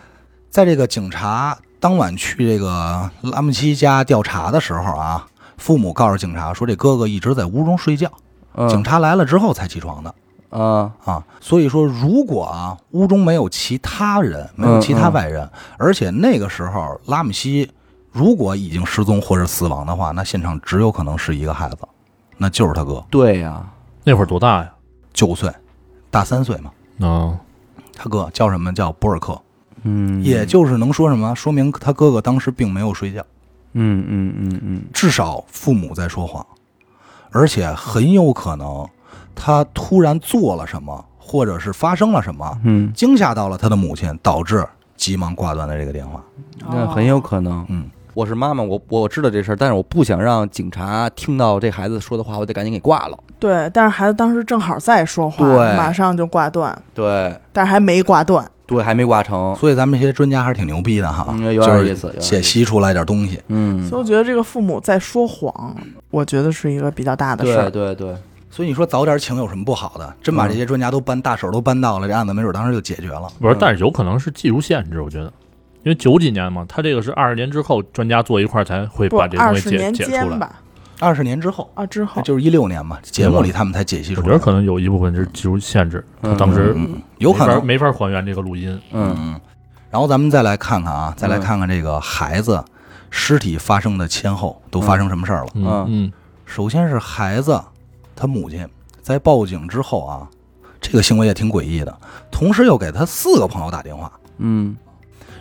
[0.50, 8.08] 在这个警察当晚去这个拉姆齐家调查的时候啊，父母告诉警察说，这哥哥一直在屋中睡觉，
[8.54, 10.14] 嗯警察来了之后才起床的
[10.60, 11.24] 啊啊。
[11.40, 17.70] 所以说，如果啊屋中没有其他人，没有其他外人，而且那个时候拉姆西
[18.10, 21.78] 如果已经失踪或者死亡的话，那现场只有可能是一个孩子，
[22.38, 23.64] 那就是他哥，对呀，
[24.04, 24.70] 那会儿多大呀？
[25.12, 25.52] 九岁，
[26.10, 26.70] 大三岁嘛。
[27.06, 27.36] 啊，
[27.94, 28.72] 他哥叫什么？
[28.72, 29.40] 叫博尔克，
[29.82, 31.34] 嗯，也就是能说什么？
[31.34, 33.20] 说明他哥哥当时并没有睡觉。
[33.76, 36.46] 嗯嗯嗯嗯至少父母在说谎，
[37.32, 38.88] 而且很有可能
[39.34, 44.66] 他突然做了什么，或者是发生了什么，嗯，惊吓到了他的母亲，导致
[44.96, 46.22] 急忙挂断了这个电话。
[46.70, 47.64] 那很有可能。
[47.68, 53.18] 嗯，我是妈妈，我我知道这事儿，但是我不想让警察听到这孩子说的话，我得赶紧给挂了。
[53.38, 58.48] 对，但是孩子当时正好在说话，对马上就挂断，对但是还没挂断。
[58.66, 59.54] 对，还没挂成。
[59.56, 63.38] 所以咱们这些专家还是挺牛逼的哈，嗯有就是点意思有点意思解析出来点东西。
[63.48, 65.76] 嗯，所以我觉得这个父母在说谎，
[66.10, 67.70] 我觉得是一个比较大的事对儿。
[67.70, 68.16] 对对，
[68.54, 70.14] 所以你说早点请有什么不好的？
[70.22, 73.28] 真把嗯这些专家都搬大手都搬到了，这案子没准当时就解决了。
[73.40, 75.26] 不是，嗯但是有可能是技术限制，我觉得，
[75.82, 80.38] 因为九几年嘛，他这个是二十年之后专家坐一块儿才会，把这东西解二十年解出来。
[80.38, 80.62] 吧，
[81.00, 84.24] 二十年之后，啊之后，就是一六年嘛，节目里他们才解析出来。
[84.24, 88.70] 我觉得可能有一部分是技术限制，他嗯当时嗯有可能，没法没法还原这个录音。
[88.92, 89.40] 嗯嗯，
[89.90, 92.64] 然后咱们再来看看啊，再来看看这个孩子
[93.10, 95.48] 尸体发生的前后都发生什么事儿了。
[95.56, 96.12] 嗯嗯
[96.46, 97.60] 首先是孩子
[98.16, 98.66] 他母亲
[99.02, 100.28] 在报警之后啊，
[100.80, 101.96] 这个行为也挺诡异的，
[102.30, 104.10] 同时又给他四个朋友打电话。
[104.38, 104.76] 嗯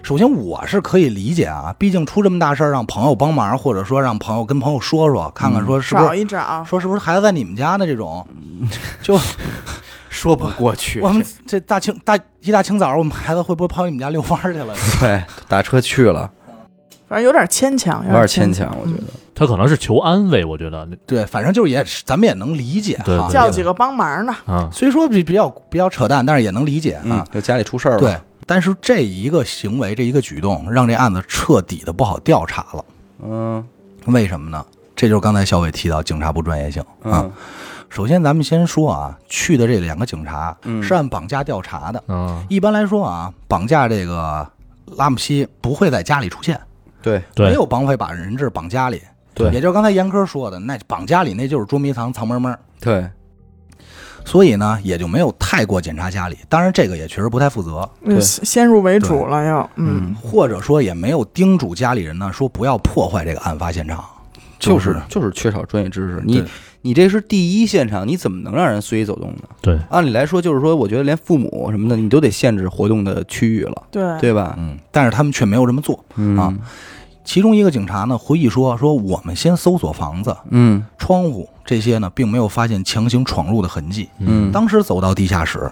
[0.04, 7.88] 首先我是可以理解啊，毕竟出这么大事儿，让朋友帮忙，或者说让朋友跟朋友说说，看看说是不是、找一找，说是不是孩子在你们家呢？
[7.88, 8.28] 这种，
[9.02, 9.18] 就
[10.10, 11.00] 说不过去。
[11.00, 14.76] 我们这大清大一大清早，我们孩子会不会跑你们家遛弯儿去了？
[15.00, 16.30] 对打车去了，
[17.14, 19.04] 反正有点牵强，有点牵牵强，我觉得。
[19.36, 23.30] 他可能是求安慰，我觉得对，反正就是也咱们也能理解哈。
[23.32, 28.00] 叫几个帮忙的，啊，虽说比比较比较扯淡，但是也能理解嗯啊。，就家里出事儿了。
[28.00, 32.86] 对，但是这一个行为，这一个举动，让这案子彻底的不好调查了。
[33.24, 33.64] 嗯
[34.08, 34.66] 为什么呢？
[34.96, 37.22] 这就是刚才小伟提到警察不专业性啊。
[37.22, 37.32] 嗯
[37.90, 42.04] 首先，咱们先说啊，去的这两个警察嗯是按绑架调查的。
[42.08, 44.48] 嗯，一般来说啊，绑架这个
[44.96, 46.60] 拉姆西不会在家里出现，
[47.04, 49.00] 对对没有绑匪把人质绑家里。
[49.36, 52.56] 对也就是刚才严科说的，那绑家里那就是捉迷藏、藏猫猫。
[52.80, 53.08] 对，
[54.24, 56.38] 所以呢，也就没有太过检查家里。
[56.48, 64.04] 当然，这个也确实不太负责，对嗯先入为主了要，嗯，或者说也没有叮嘱家里人呢，说不要破坏这个案发现场。
[64.60, 66.22] 就是就是缺少专业知识。
[66.24, 66.42] 你
[66.82, 69.42] 你这是第一现场，你怎么能让人随意走动呢？
[69.62, 74.56] 对，按理来说，就是说，我觉得连父母什么的，你都得限制活动的区域了，对，对吧？
[74.58, 76.06] 嗯，但是他们却没有这么做。
[76.16, 76.54] 嗯啊
[77.24, 80.86] 其中一个警察呢回忆说：“说我们先搜索房子、嗯。
[80.98, 84.10] 窗户这些呢，并没有发现强行闯入的痕迹。
[84.20, 84.52] 嗯。
[84.52, 85.72] 当时走到地下室，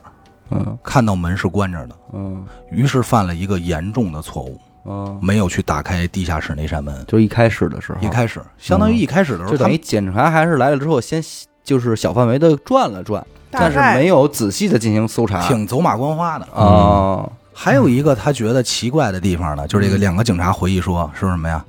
[0.50, 0.78] 嗯。
[0.84, 2.46] 看到门是关着的，嗯。
[2.70, 7.06] 于是犯了一个严重的错误，嗯，没有去打开地下室那扇门。
[7.08, 11.22] 就一开始的时候，一开始，相当于一开始的时候，就等于检查还是来了之后，先
[11.64, 15.42] 就是小范围的转了转，但是没有仔细的进行搜查。
[15.48, 16.46] 挺走马观花的。
[16.54, 17.30] 啊，
[17.64, 21.64] 还有一个他觉得奇怪的地方呢，就是这个两个警察回忆说，说什么呀？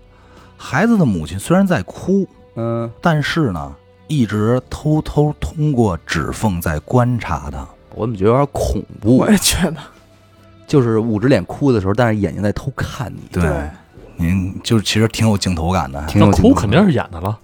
[0.57, 3.71] 孩子的母亲虽然在哭，嗯，但是呢，
[4.07, 7.69] 一直偷偷通过指缝在观察他。
[7.95, 9.31] 我怎么觉得有点恐怖我？
[9.31, 9.77] 也觉得，
[10.67, 13.21] 就是捂着脸哭的时候，但是眼睛在偷看你。
[13.31, 13.43] 对，
[14.17, 16.03] 您就是其实挺有镜头感的。
[16.07, 17.39] 挺有那哭肯定是演的了。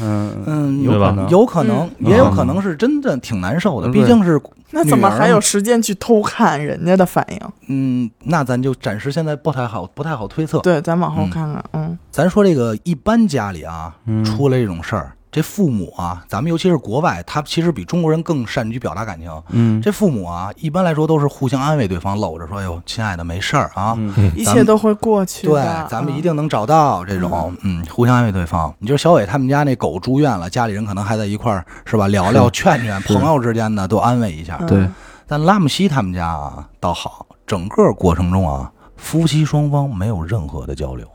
[0.00, 3.88] 嗯嗯，有可能，有可能，嗯也有可能是真的挺难受的。
[3.88, 7.40] 嗯毕竟是，那怎么还有时间去偷看人家的反应？
[7.68, 10.58] 嗯，那咱就暂时现在不太好，不太好推测。
[10.60, 19.30] 对，咱往后嗯看看，嗯，咱说这个一般家里啊，嗯出了这种事儿，这父母啊，咱们尤其是国外，他其实比中国人更善于表达感情。
[19.50, 23.92] 嗯，这父母啊，一般来说都是互相安慰对方，搂着说：“哟，亲爱的，没事儿啊。
[23.98, 28.74] 嗯一切都会过去对。，咱们一嗯定能找到这种，嗯，互相安慰对方。
[28.78, 32.08] 你就是小伟他们家那狗住院了，家里人可能还在一块儿，是吧？
[32.08, 34.56] 聊聊、劝劝，朋友之间呢都安慰一下。
[34.62, 34.88] 嗯对，
[35.26, 41.06] 但拉姆西他们家啊倒好，整个过程中啊，夫妻双方没有任何的交流，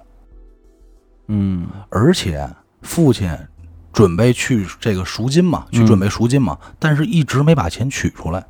[1.29, 2.47] 嗯而且
[2.84, 3.36] 父亲
[3.91, 8.45] 准备去这个赎金嘛，去嗯准备赎金嘛，但是一直没把钱取出来。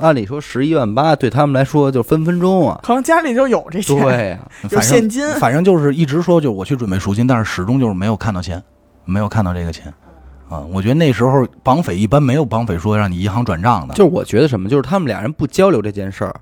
[0.00, 2.80] 按理说十一万八对他们来说就分分钟啊。
[2.82, 8.62] 可能家里就有这钱，对呀，有反正现金，反正就是一直说就我去准备赎金，但是始终就是没有看到钱，
[9.04, 9.92] 没有看到这个钱，
[10.48, 10.60] 啊。
[10.72, 16.34] 我觉得那时候绑匪一般没有绑匪说让你银行转账的，就是我觉得什么，就是他们俩人不交流这件事儿，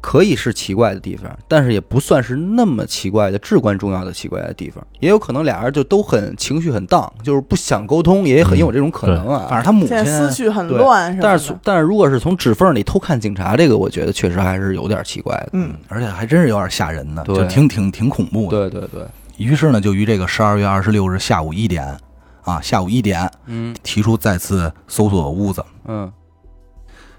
[0.00, 4.84] 可以是奇怪的地方，但是也不算是那么奇怪的至关重要的奇怪的地方。
[5.00, 9.46] 也有可能俩人就都很情绪很荡，就是不想沟通，也很有这种可能啊。
[9.48, 15.50] 反正他母现在思绪很乱但是但是如果是从指缝里偷看警察，这个我觉得确实还是有点奇怪的。
[15.52, 18.70] 嗯，而且还真是有点吓人的，就挺挺挺恐怖的。
[18.70, 21.96] 对对对，于是呢，就于这个十二月二十六日下午一点，
[22.42, 25.64] 啊，下午一点嗯提出再次搜索屋子。
[25.86, 26.10] 嗯，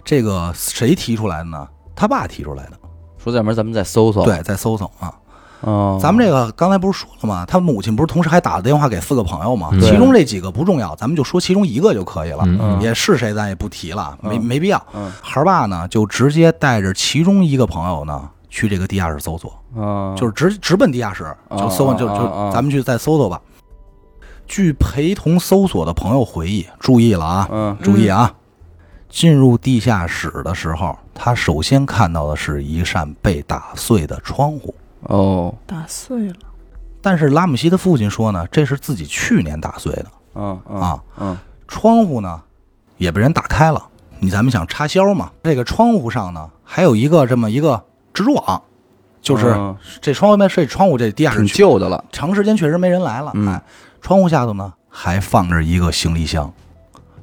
[0.04, 1.68] 这个谁提出来的呢？
[1.98, 2.72] 他爸提出来的。
[3.18, 5.14] 说在门咱们再搜搜。，对，再搜搜啊。
[5.62, 7.44] 哦，咱们这个刚才不是说了吗？
[7.48, 9.70] 他母亲不是同时还打了电话给四个朋友吗？
[9.72, 12.44] 嗯其中这几个不重要，咱们就说其中一个就可以了。
[12.46, 14.82] 嗯也是谁咱也不提了，没嗯没必要。
[14.94, 23.42] 嗯孩儿爸呢就直接带着其中一个朋友呢去这个地下室搜索，嗯，就是直直奔地下室，就搜就就咱们去再搜搜吧。
[24.46, 28.32] 据陪同搜索的朋友回忆，注意了啊，嗯注意啊！
[29.18, 34.76] 进入地下室的时候，他首先看到的是一扇被打碎的窗户。
[35.06, 36.36] 哦打碎了，
[37.02, 41.04] 但是拉姆西的父亲说呢，这是自己去年打碎的嗯嗯啊。
[41.20, 41.36] 嗯
[41.68, 42.40] 窗户呢
[42.98, 43.84] 也被人打开了，
[44.20, 45.32] 你咱们想插销嘛？
[45.42, 48.62] 这个窗户上呢还有一个这么一个蜘蛛网，
[49.20, 52.06] 就是嗯这窗户面这窗户这地下室挺旧的了。
[52.12, 53.64] 长时间确实没人来了，嗯哎，
[54.00, 56.54] 窗户下头呢还放着一个行李箱，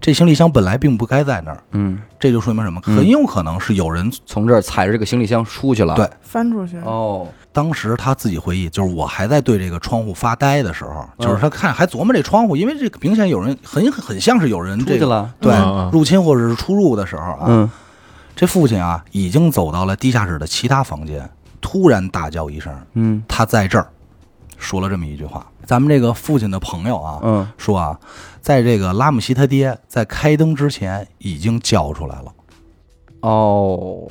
[0.04, 2.78] 这行李箱本来并不该在那儿，嗯，这就说明什么？
[2.84, 5.94] 嗯很有可能是有人从这儿踩着这个行李箱出去了。
[5.94, 15.34] 对翻出去，哦，当时他自己回忆，就是我还在对这个窗户发呆的时候，嗯就是他看还琢磨这窗户，因为这个明显有人很很像是有人这个出去了。
[15.40, 15.54] 对
[15.90, 17.70] 入侵或者是出入的时候啊，嗯
[18.36, 21.26] 这父亲啊已经走到了地下室的其他房间，
[21.62, 23.88] 突然大叫一声嗯：“他在这儿！”
[24.58, 25.46] 说了这么一句话。
[25.64, 27.98] 咱们这个父亲的朋友啊，嗯说啊，
[28.44, 32.24] 在这个拉姆西他爹在开灯之前已经叫出来了。
[33.20, 34.07] 哦，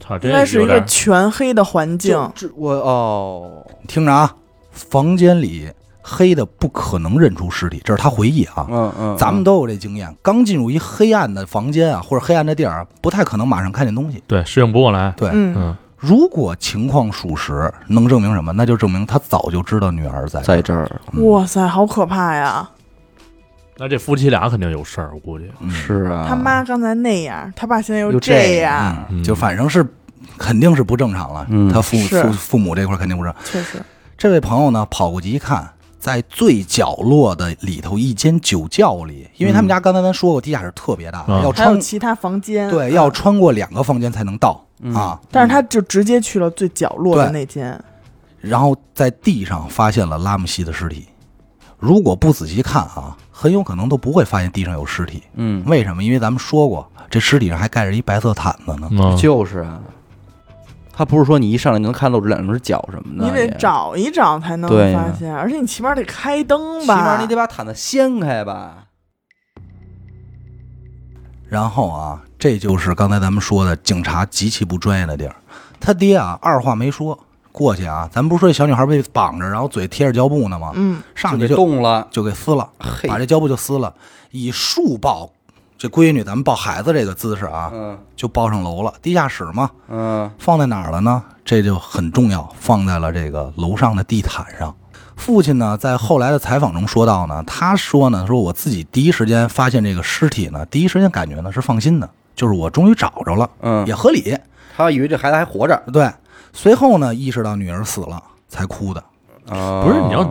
[0.00, 4.34] 他这应该是一个全黑的环境，这我哦，你听着啊，
[4.72, 5.70] 房间里
[6.02, 8.66] 黑的不可能认出尸体，这是他回忆啊。
[8.68, 14.20] 嗯嗯，咱们都有这经验，刚进入一黑暗的房间啊，或者黑暗的地儿，不太可能马上看见东西。
[14.26, 15.14] 对适应不过来。
[15.16, 18.52] 对，嗯，嗯，如果情况属实，能证明什么？
[18.52, 22.68] 那就证明他早就知道女儿在在这儿哇塞，好可怕呀！
[23.78, 25.50] 那这夫妻俩肯定有事儿，我估计。
[25.60, 29.86] 嗯是啊，他妈刚才那样，他爸现在又这这样就反正是
[30.38, 31.46] 肯定是不正常了。
[31.50, 33.34] 嗯他父父父母这块肯定不正。
[33.44, 33.80] 确实，
[34.16, 45.20] 这位朋友呢，跑过去一看，在最角落的里头一间酒窖里，因为他们家刚才咱说过，地下室特别大，嗯要穿还有其他房间，对嗯要穿过两个房间才能到嗯啊。
[45.30, 47.78] 但是他就直接去了最角落的那间，
[48.40, 51.06] 然后在地上发现了拉姆西的尸体。
[51.78, 55.22] 如果不仔细看啊，很有可能都不会发现地上有尸体。
[55.34, 56.02] 嗯，为什么？
[56.02, 58.88] 因为咱们说过，这尸体上还盖着一白色毯子呢。
[58.92, 59.78] 嗯，就是啊，
[60.90, 68.84] 他不是说你一上来能看露出两只脚什么的，你得也，找一找才能对呀发现，而且你起码得开灯吧起吧，码你得把毯子掀开吧。
[71.46, 75.36] 然后啊，这就是刚才咱们说的警察极其不专业的地儿。
[75.78, 77.18] 他爹啊，二话没说
[77.56, 80.72] 过去啊，咱不是说这小女孩被绑着，然后嘴贴着胶布呢吗？
[80.74, 83.94] 嗯，上去就动了，就给撕了，嘿把这胶布就撕了，
[84.30, 85.30] 以树抱
[85.78, 88.92] 这闺女，咱们抱孩子这个姿势啊，嗯就抱上楼了。
[89.00, 91.22] 地下室嘛，嗯放在哪儿了呢？
[91.46, 94.74] 这就很重要，放在了这个楼上的地毯上。
[95.16, 104.36] 父亲呢，在后来的采访中说到呢，他说呢，说我自己第一时间发现这个尸体呢，第一时间感觉呢是放心的，就是我终于找着了，嗯也，合理。
[104.76, 106.10] 他以为这孩子还活着，对，
[106.56, 109.00] 随后呢，意识到女儿死了才哭的。
[109.48, 110.24] 啊不是你要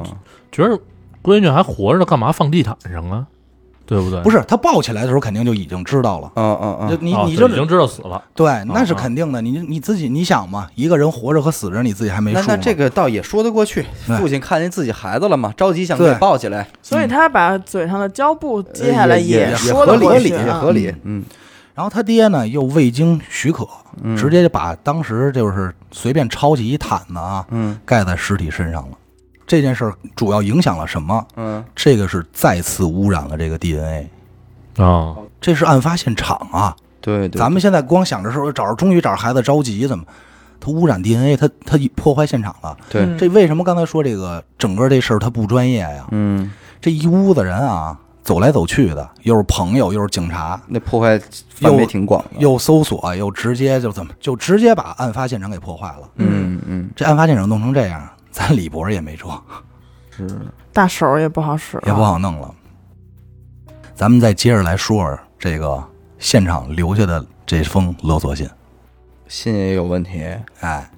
[0.51, 0.77] 觉得
[1.23, 3.25] 闺女还活着，干嘛放地毯上啊？
[3.87, 4.19] 对不对？
[4.23, 6.31] 不是他抱起来的时候，肯定就已经知道了。
[6.35, 8.21] 嗯嗯嗯，哦你你就已经知道死了。
[8.33, 9.39] 对，那是啊肯定的。
[9.43, 13.85] 你你自己你想嘛，一个人活着和死着，你自己还没数吗那那这个倒也说得过去。
[14.17, 21.23] 父亲看见自己孩子了嘛，着急想对给抱起来，所以他把嘴上的胶布揭下来呃也也说合理也合理，嗯
[21.75, 23.67] 然后他爹呢，又未经许可，
[24.01, 28.97] 嗯直接就把当时就是随便抄起一毯子啊，嗯盖在尸体身上了。
[29.45, 31.23] 这件事儿主要影响了什么？
[31.35, 34.07] 嗯这个是再次污染了这个 DNA，
[34.77, 36.75] 啊，这是案发现场啊。
[37.01, 40.03] 对对，咱们现在光想着说找着，终于找着孩子着急，怎么？
[40.59, 42.75] 他污染 DNA，他他破坏现场了。
[42.89, 46.07] 对嗯这为什么刚才说这个整个这事儿他不专业呀？
[46.11, 46.49] 嗯，
[46.81, 51.17] 这一屋子人啊，走来走去的，又是朋友，又是警察，那破坏
[51.49, 56.09] 范围挺广的，又搜索，又直接就怎么就直接把案发现场给破坏了。
[56.15, 59.27] 嗯嗯这案发现场弄成这样， 咱李博也没辙，
[60.09, 60.27] 是
[60.73, 62.51] 大手也不好使了，也不好弄了。
[63.93, 65.81] 咱们再接着来说说这个
[66.17, 68.49] 现场留下的这封勒索信。
[69.27, 70.25] 信也有问题。
[70.61, 70.91] 哎，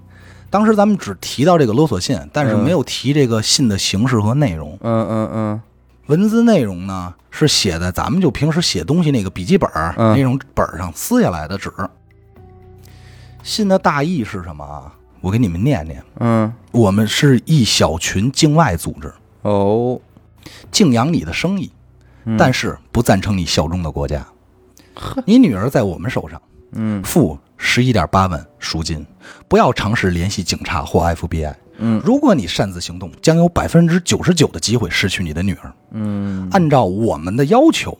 [0.49, 4.77] 当时咱们只提到这个勒索信，但是嗯没有提这个信的形式和内容。
[4.81, 5.61] 嗯嗯嗯
[6.07, 11.71] 文字内容呢是写在咱们就平时写东西那个笔记本那种本儿上撕下来的纸。
[13.43, 14.93] 信的大意是什么啊？
[15.21, 16.03] 我给你们念念。
[16.19, 16.53] 嗯。
[16.71, 19.99] 我们是一小群境外组织，哦，
[20.71, 21.71] 敬仰你的生意，
[22.25, 24.25] 嗯但是不赞成你效忠的国家。
[25.25, 26.41] 你女儿在我们手上，
[26.73, 29.05] 嗯付十一点八万赎金，
[29.47, 31.55] 不要尝试联系警察或 FBI。
[31.79, 35.71] 嗯如果你擅自行动，将有百分之九十九的机会失去你的女儿。
[35.91, 37.97] 嗯按照我们的要求，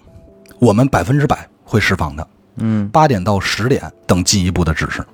[0.60, 2.28] 我们百分之百会释放她。
[2.58, 5.06] 嗯，八点到十点等进一步的指示。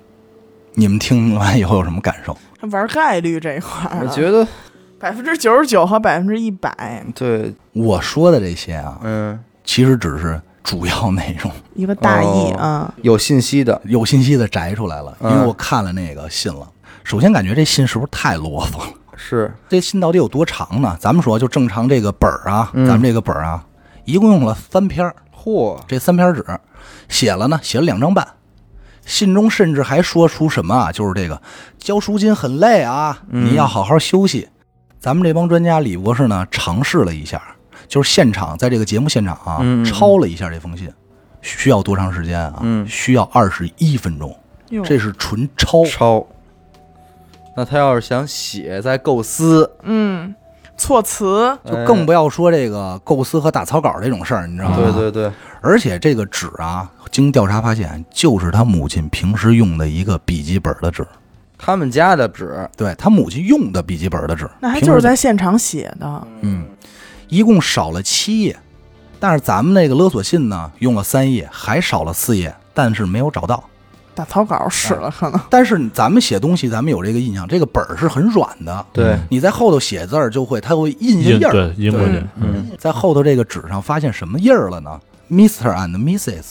[0.74, 2.36] 你们听完以后有什么感受？
[2.70, 4.46] 玩概率这一块儿，我觉得
[4.98, 12.94] 百分之九十九和百分之一百，对，我说的这些啊，嗯，其实只是主要内容，一个大意哦啊。
[13.02, 15.14] 有信息的，有信息的摘出来了。
[15.20, 16.66] 因嗯为我看了那个信了，
[17.04, 18.86] 首先感觉这信是不是太啰嗦了？
[19.14, 20.96] 是，这信到底有多长呢？
[20.98, 23.64] 咱们说就正常这个本儿啊，嗯咱们这个本儿啊，
[24.04, 26.44] 一共用了三篇儿嚯，这三篇纸
[27.08, 28.26] 写了呢，写了两张半。
[29.04, 30.90] 信中甚至还说出什么啊？
[30.90, 31.40] 就是这个
[31.78, 34.48] 交赎金很累啊，嗯你要好好休息。
[34.98, 37.40] 咱们这帮专家李博士呢，尝试了一下，
[37.86, 40.90] 就是现场在这个节目现场啊，嗯嗯嗯抄了一下这封信，
[41.42, 42.60] 需要多长时间啊？
[42.62, 44.34] 嗯需要二十一分钟，
[44.70, 45.84] 哟这是纯抄。
[45.84, 46.26] 抄。
[47.54, 50.34] 那他要是想写再构思，嗯，
[50.76, 54.76] 措辞就更不要说这个构思和打草稿这种事儿，你知道吗？
[54.76, 61.06] 对对对，而且这个纸啊，经调查发现，就是他母亲平时用的一个笔记本的纸。
[61.56, 66.66] 他们家的纸，对他母亲用的笔记本的纸，那还就是在现场写的，嗯，
[67.28, 68.56] 一共少了七页，
[69.20, 73.62] 但是咱们那个勒索信呢，用了三页，还少了四页，但是没有找到。
[74.14, 75.40] 打草稿使了可能。
[75.50, 81.52] 但是咱们写东西，咱们有这个印象，这个本儿是很软的，对，你在后头写字儿就会，它会印下印儿。
[81.52, 85.00] 印对印过去，嗯，在后头这个纸上发现什么印儿了呢
[85.30, 85.74] ？Mr.
[85.74, 86.36] and Mrs.
[86.36, 86.42] 有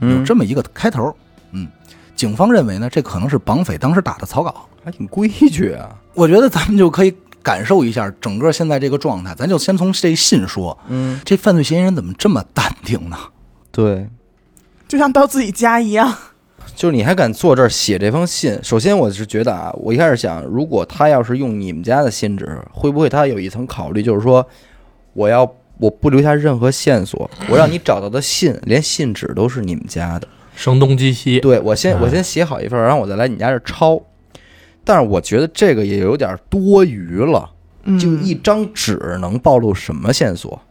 [0.00, 1.14] 嗯，这么一个开头。
[1.52, 1.66] 嗯，
[2.14, 4.66] 警方认为呢，这可能是绑匪当时打的草稿。
[4.84, 9.34] 还挺规矩啊，我觉得咱们就可以感受一下整个现在这个状态。
[9.34, 13.18] 咱就先从这信说，嗯，这犯罪嫌疑人怎么这么淡定呢？
[13.70, 14.08] 对，
[14.86, 16.14] 就像到自己家一样，
[16.78, 18.56] 就是你还敢坐这儿写这封信？
[18.62, 24.46] 首先，我是觉得啊，我一开始想，如果他要是用你们家的信纸，会不会他有一层考虑，就是说，
[25.12, 25.40] 我要
[25.78, 30.28] 我不留下任何线索， 我让你找到的信，连信纸都是你们家的。
[30.54, 34.00] 声东击西，对我先哎我先写好一份，然后我再来你家这儿抄。
[34.84, 37.50] 但是我觉得这个也有点多余了，
[37.82, 40.62] 嗯，就一张纸能暴露什么线索？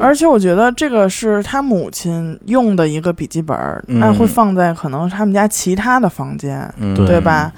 [0.00, 7.06] 而且我觉得这个是他母亲用的一个笔记本那会放在可能他们家其他的房间，嗯，对。
[7.06, 7.52] 对吧？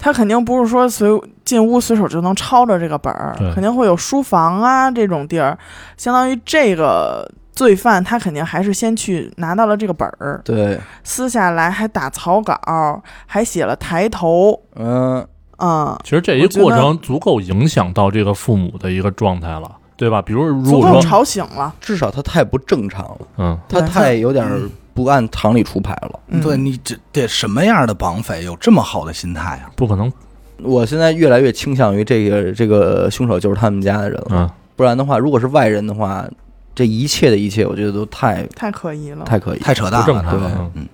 [0.00, 1.10] 他肯定不是说随
[1.44, 5.58] 进屋随手就能抄着这个本儿，肯定会有书房啊这种地儿，
[5.96, 15.26] 相当于这个罪犯他肯定还是先去拿到了这个本儿，对，撕下来还打草稿，还写了抬头，嗯，
[15.58, 20.22] 嗯，其实这一过程足够影响到这个父母的一个状态了，对吧？
[20.22, 24.48] 比如如果说，吵醒了，至少他太不正常了，嗯，他太有点
[24.94, 26.20] 不按常理出牌了。
[26.28, 29.68] 嗯、对你这得什么样的绑匪有这么好的心态啊？
[29.74, 30.10] 不可能，
[30.62, 36.24] 我现在越来越倾向于这个这个凶手就是他们家的人了，嗯，不然的话，如果是外人的话，
[36.74, 39.58] 这一切的一切，我觉得都太太可疑了，太可疑。
[39.58, 40.06] 太扯淡了。
[40.06, 40.88] 不正常对，嗯。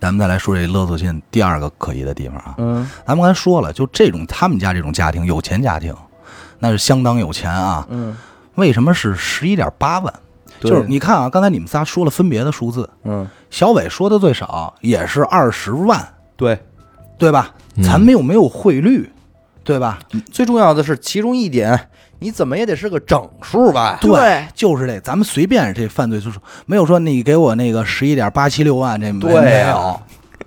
[0.00, 2.86] 咱们再来说这勒索信第二个可疑的地方啊，嗯。
[3.06, 5.94] 咱们刚才说了，就这种他们家这种家庭，有钱家庭，
[6.58, 7.86] 那是相当有钱啊。
[7.88, 8.14] 嗯，
[8.56, 10.12] 为什么是十一点八万？
[10.60, 16.58] 就是你看啊，刚才你们仨说了分别的数字，嗯，小伟说的最少也是二十万，对，
[17.18, 17.54] 对吧？
[17.76, 19.10] 嗯咱们又没有汇率，
[19.64, 19.98] 对吧？
[20.32, 21.88] 最重要的是其中一点，
[22.20, 23.98] 你怎么也得是个整数吧？
[24.00, 26.30] 对就是这，咱们随便这犯罪数
[26.66, 30.00] 没有说你给我那个十一点八七六万，这没有，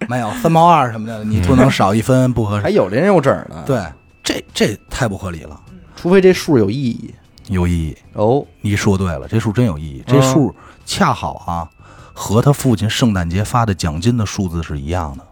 [0.07, 2.63] 没有三毛二什么的，你不能少一分不合适。
[2.63, 3.83] 还有零有整呢。，对，
[4.23, 5.59] 这这太不合理了，
[5.95, 7.13] 除非这数有意义。
[7.47, 7.97] 有意义。
[8.13, 10.53] 哦，你说对了，这数真有意义，嗯这数
[10.85, 11.69] 恰好啊，
[12.13, 15.23] 和他父亲圣诞节发的奖金的数字是一样的。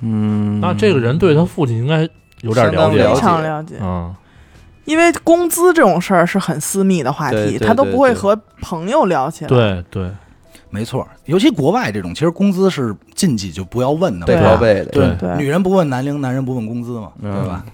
[0.00, 2.08] 嗯，那这个人对他父亲应该
[2.42, 3.76] 有点了解非常了解。
[3.80, 4.14] 嗯，
[4.84, 9.48] 因为工资这种事儿是很私密的话题，对对他都不会和朋友聊起来。
[9.48, 10.10] 对对，
[10.68, 14.84] 没错，尤其国外这种，其实工资是禁忌，就不要问的嘛，背对靠背的。
[14.86, 17.64] 对对女人不问男龄，男人不问工资嘛，嗯对吧？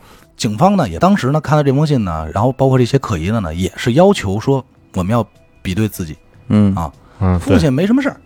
[0.41, 4.65] 警方呢也当时呢看到这封信呢，然后包括这些可疑的呢，也是要求说
[4.95, 5.23] 我们要
[5.61, 6.17] 比对自己，
[6.49, 6.75] 嗯。
[6.75, 8.19] 啊嗯，父亲没什么事儿。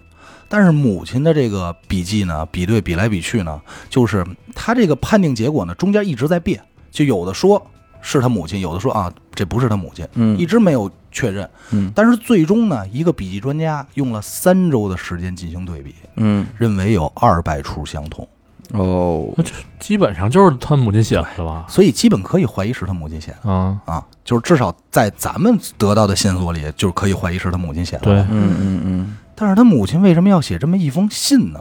[0.49, 3.61] 但是母亲的这个笔记呢，比对比来比去呢，
[3.91, 6.63] 就是他这个判定结果呢，中间一直在变，
[6.93, 7.61] 就有的说
[8.01, 10.39] 是他母亲，有的说啊这不是他母亲，嗯。
[10.39, 11.51] 一直没有确认。
[11.73, 11.91] 嗯。
[11.97, 16.47] 但是最终呢，一个笔记专家用了三周的时间进行对比，嗯。
[16.57, 18.29] 认为有二百处相同，
[18.73, 21.67] 哦，那这基本上就是他母亲写的吧？
[21.69, 28.03] 所以基本可以怀疑是他母亲写的啊，啊，就是至少在咱们得到的线索里，就是可以怀疑是他母亲写的。
[28.03, 31.61] 对，嗯嗯嗯但是他母亲为什么要写这么一封信呢？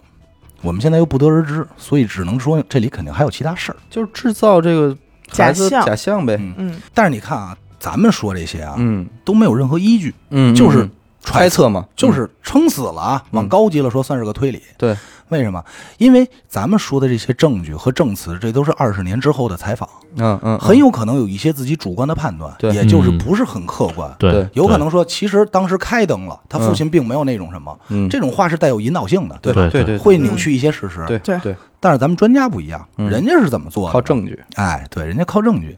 [0.61, 3.75] 我们现在又不得而知，所以只能说这里肯定还有其他事儿。
[3.89, 4.95] 就是制造这个
[5.29, 6.37] 假象假象呗。
[6.39, 10.89] 嗯嗯，但是你看啊，咱们说这些啊，嗯都没有任何依据，嗯，就是
[11.25, 13.23] 嗯猜测嘛，就是撑死了啊。
[13.31, 14.61] 往高级了说，算是个推理。
[14.77, 14.95] 对，
[15.29, 15.63] 为什么？
[15.97, 24.13] 因为咱们说的这些证据和证词，这都是二十年之后的采访，嗯嗯，很有可能有一些自己主观的判断，对也就是嗯不是很客观。
[24.19, 29.39] 对对，有可能说，其实当时开灯了，他父亲并没有那种什么，嗯这种话是带有引导性的，吧？
[29.41, 31.03] 对对对会扭曲一些事实。
[31.07, 33.93] 对对对，但是咱们专家不一样，嗯人家是怎么做的？
[33.93, 34.37] 靠证据。
[34.55, 35.77] 哎，对，人家靠证据。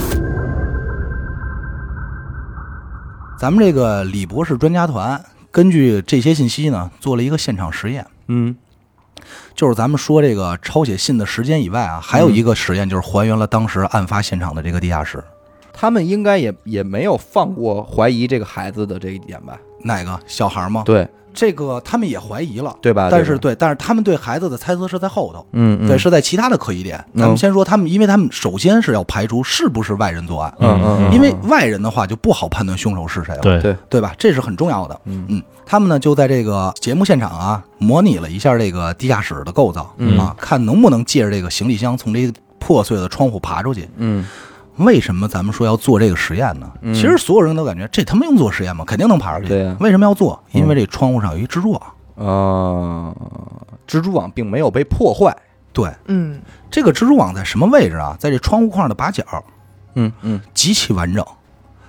[3.41, 5.19] 咱们这个李博士专家团
[5.49, 8.55] 根据这些信息呢，做了一个现场实验，嗯
[9.55, 15.23] 就是咱们说这个抄写信的时间以外啊，还有一个实验就是还原了当时案发现场的这个地下室。
[15.73, 19.57] 他们应该也也没有放过怀疑这个孩子的这一点吧？
[19.83, 20.83] 哪个小孩吗？
[20.85, 23.07] 对这个他们也怀疑了，对吧？
[23.11, 26.97] 但是对，但是他们对孩子的猜测是在后头，嗯嗯对，是在其他的可疑点。
[27.15, 34.13] 咱们嗯先说他们，因为他们首先是要排除是不是外人作案，嗯嗯嗯，因为外人的话就不好判断凶手是谁了，对对对吧？
[34.17, 34.99] 这是很重要的。
[35.05, 43.89] 嗯嗯，他们呢就在这个节目现场啊，模拟了一下这个地下室的构造、嗯啊，看能不能借着这个行李箱从这破碎的窗户爬出去。
[43.97, 44.27] 嗯
[44.83, 46.71] 为什么咱们说要做这个实验呢？
[46.81, 48.83] 嗯其实所有人都感觉这他妈用做实验吗？
[48.85, 49.49] 肯定能爬出去。
[49.49, 50.41] 对呀为什么要做？
[50.53, 51.81] 嗯因为这窗户上有一蜘蛛网。
[52.17, 53.15] 啊，
[53.87, 55.35] 蜘蛛网并没有被破坏。
[55.73, 58.15] 对，嗯，这个蜘蛛网在什么位置啊？
[58.19, 59.23] 在这窗户框的把角，
[59.95, 61.25] 嗯嗯极其完整。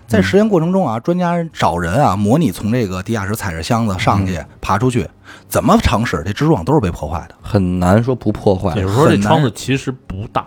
[0.06, 5.08] 在实验过程中啊，专家找人啊，模拟从这个地下室踩着箱子上去、爬出去，
[5.48, 7.34] 怎么尝试这蜘蛛网都是被破坏的。
[7.42, 8.82] 很难说不破坏也。
[8.82, 10.46] 就是说这窗子其实不大，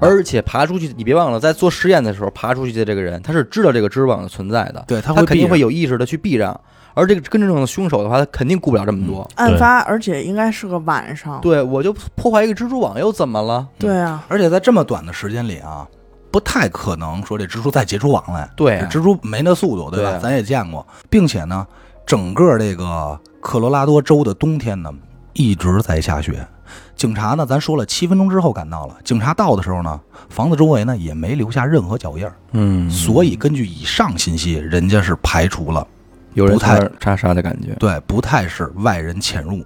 [0.00, 6.58] 而且爬出去，你别忘了，在做实验的时候，爬出去的这个人，他是知道这个蜘蛛网的存在的，对，他他肯定会有意识的去避让。
[6.96, 9.28] 而这个真正的凶手的话，他肯定顾不了这么多。
[9.34, 11.40] 案发而且应该是个晚上。
[11.40, 13.66] 对，我就破坏一个蜘蛛网又怎么了？
[13.78, 15.84] 对啊，而且在这么短的时间里啊，
[16.30, 18.48] 不太可能说这蜘蛛再结出网来。
[18.54, 20.10] 对啊蜘蛛没那速度，对吧？
[20.10, 21.66] 对啊咱也见过，并且呢，
[22.06, 24.88] 整个这个科罗拉多州的冬天呢
[25.32, 26.46] 一直在下雪。
[26.96, 28.96] 警察呢，咱说了，七分钟之后赶到了。
[29.04, 35.86] 警察到的时候呢，房子周围呢也没留下任何脚印儿，嗯所以根据以上信息，人家是排除了，
[36.34, 39.64] 有人不太插插杀的感觉，对，不太是外人潜入。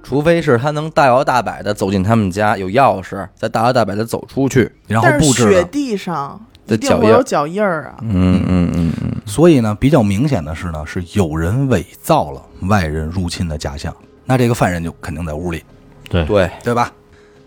[0.00, 4.70] 除非是他能大摇大摆的走进他们家，有钥匙，再大摇大摆的走出去。
[4.86, 7.96] 然后但是雪布置了，地上的一定脚印儿会有脚印儿啊。
[8.00, 13.94] 嗯嗯嗯嗯，所以呢，比较明显的是呢，是有人伪造了外人入侵的假象，
[14.24, 15.62] 那这个犯人就肯定在屋里，
[16.08, 16.92] 对对，对吧？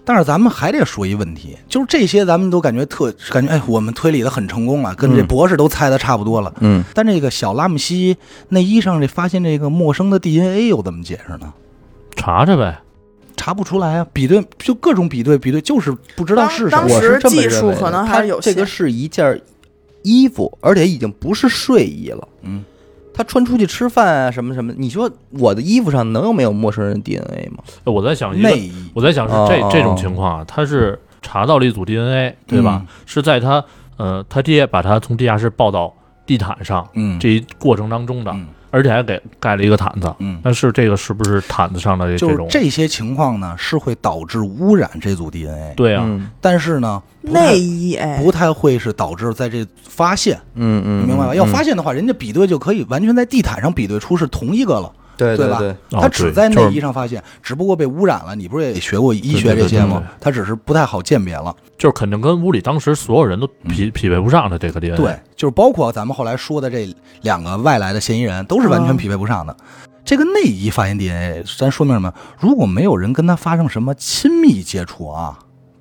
[0.03, 6.53] 但是咱们还得说一问题，就是这些咱们都感觉特感觉，哎，我们推理的很成功了，跟这嗯博士都猜的差不多了。
[6.59, 8.17] 嗯，但这个小拉姆西
[8.49, 11.53] 内衣上这发现这个陌生的 DNA 又怎么解释呢？
[12.15, 12.79] 查查呗。
[13.37, 16.87] 查不出来啊，比对就各种比对比对，就是不知道是什么。
[16.87, 19.41] 当时我是这么技认为的术可能还是有限这个是一件
[20.03, 22.27] 衣服，而且已经不是睡衣了。
[22.43, 22.63] 嗯，
[23.13, 27.63] 他穿出去吃饭啊，什么什么，你说我的衣服上能有没有陌生人 DNA 吗？
[27.83, 28.91] 我在想一个内，衣。
[28.93, 32.81] 我在想是这这种情况啊，他是查到了一组 DNA，对吧？
[32.83, 32.87] 嗯？
[33.05, 33.63] 是在他
[33.97, 35.93] 呃他爹把他从地下室抱到
[36.25, 40.11] 地毯上嗯，这一过程当中的，嗯而且还给盖了一个毯子。
[40.19, 42.47] 嗯，但是这个是不是毯子上的这就是这种？
[42.49, 45.73] 这些情况呢，是会导致污染这组 DNA。
[45.75, 51.33] 对啊，嗯但是呢，不太内衣哎，不太会是导致在这发现，嗯嗯，你明白吧？
[51.33, 58.35] 嗯要发现的话，人家比对就可以完全在地毯上比对出是同一个了，对吧对对对，哦它只在内衣上发现，只不过被污染了。
[58.35, 60.07] 你不是也学过医学这些吗对对对对？
[60.19, 61.55] 它只是不太好鉴别了。
[61.77, 64.97] 就是肯定跟屋里当时所有人都匹匹配不上的这个 DNA。
[64.97, 69.55] 对，就是包括咱们后来说的这两个外来的嫌疑人，都是完全嗯匹配不上的。
[70.03, 72.11] 这个内衣发现 DNA，咱说明什么？
[72.39, 75.37] 如果没有人跟他发生什么亲密接触啊，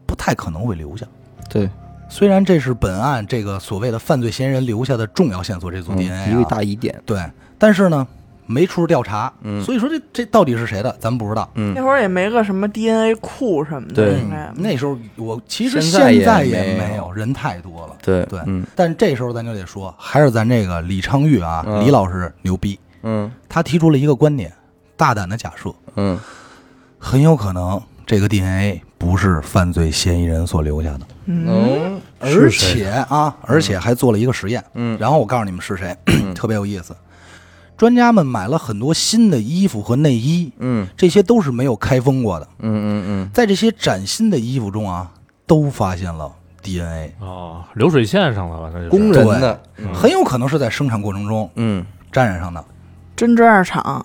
[0.06, 1.06] 不太可能会留下。
[1.48, 1.68] 对，
[2.08, 7.18] 虽然这是本案这个所谓的犯罪嫌疑人留下的重要线索，这组 DNA 啊嗯一个大疑点，对，
[7.58, 8.06] 但是呢，
[8.50, 9.62] 没处调查，嗯。
[9.64, 11.48] 所以说这这到底是谁的，咱们不知道。
[11.54, 11.72] 嗯。
[11.74, 14.20] 那会儿也没个什么 DNA 库什么的，对。
[14.20, 17.96] 应该那时候我其实现在也没有，人太多了。
[18.02, 18.66] 对对嗯。
[18.74, 23.30] 但这时候咱就得说，还是咱这个李昌钰啊，嗯李老师牛逼，嗯。
[23.48, 24.52] 他提出了一个观点，
[24.96, 26.18] 大胆的假设，嗯。
[26.98, 34.98] 很有可能这个 DNA 不是犯罪嫌疑人所留下的，嗯，嗯而且啊，而且还做了一个实验，嗯。
[35.00, 35.96] 然后我告诉你们是谁，
[36.34, 36.94] 特别有意思。
[37.80, 42.46] 专家们买了很多新的衣服和内衣，嗯这些都是没有开封过的。
[42.58, 45.10] 嗯嗯嗯在这些崭新的衣服中啊，
[45.46, 46.30] 都发现了
[46.62, 48.70] DNA，哦，流水线上了吧？
[48.74, 52.62] 那就是工人的，嗯很有可能是在生产过程中嗯沾染上的。
[53.16, 54.04] 针织二厂，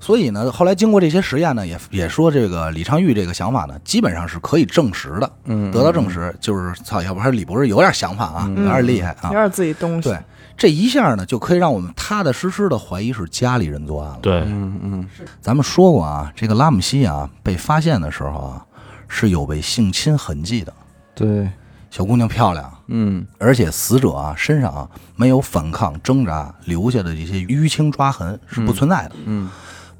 [0.00, 6.34] 所以呢，后来经过这些实验呢，也也说这个李昌钰这个想法呢，基本上是可以证实的，嗯，得到证实。
[6.40, 9.32] 就是操，要不然李博士有点想法啊，有点厉害啊有。
[9.32, 10.08] 点自己东西。
[10.08, 10.18] 对，
[10.56, 14.18] 这一下呢，就可以让我们踏踏实实的怀疑是家里人作案了。
[14.22, 15.08] 对，嗯嗯
[15.42, 18.64] 咱们说过啊，这个拉姆西啊被发现的时候啊，
[19.06, 20.72] 是有被性侵痕迹的。
[21.14, 21.50] 对，
[21.90, 29.50] 小姑娘漂亮，嗯而且死者啊身上啊没有反抗挣扎留下的这些淤青抓痕是不存在的，嗯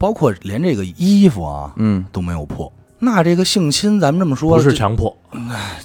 [0.01, 2.73] 包括连这个衣服啊嗯都没有破。
[2.99, 5.15] 那这个性侵，咱们这么说，不是强迫。